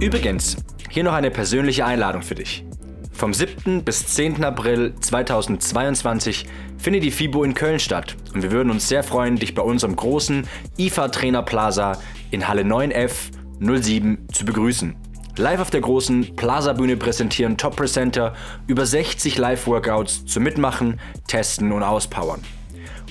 [0.00, 0.56] Übrigens,
[0.90, 2.64] hier noch eine persönliche Einladung für dich.
[3.12, 3.82] Vom 7.
[3.82, 4.44] bis 10.
[4.44, 6.46] April 2022
[6.76, 9.96] findet die FIBO in Köln statt und wir würden uns sehr freuen, dich bei unserem
[9.96, 10.46] großen
[10.78, 11.98] IFA Trainer Plaza
[12.30, 14.94] in Halle 9F 07 zu begrüßen.
[15.36, 18.34] Live auf der großen Plaza-Bühne präsentieren Top-Presenter
[18.68, 22.42] über 60 Live-Workouts zum Mitmachen, Testen und Auspowern.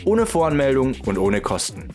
[0.06, 1.90] Ohne Voranmeldung und ohne Kosten.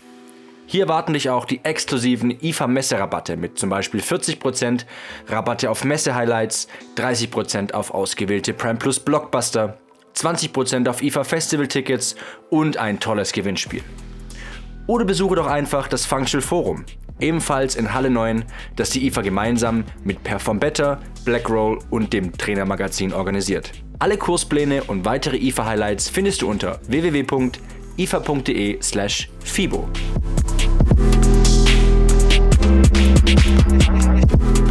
[0.72, 4.86] Hier warten dich auch die exklusiven IFA-Messerabatte mit zum Beispiel 40%
[5.28, 6.66] Rabatte auf Messe-Highlights,
[6.96, 9.76] 30% auf ausgewählte Prime Plus Blockbuster,
[10.16, 12.16] 20% auf IFA-Festival-Tickets
[12.48, 13.82] und ein tolles Gewinnspiel.
[14.86, 16.86] Oder besuche doch einfach das Functional Forum,
[17.20, 18.42] ebenfalls in Halle 9,
[18.74, 23.72] das die IFA gemeinsam mit Perform Better, Blackroll und dem Trainermagazin organisiert.
[23.98, 26.80] Alle Kurspläne und weitere IFA-Highlights findest du unter
[27.96, 29.88] www.ifa.de/fibo.
[33.24, 34.61] Thank you.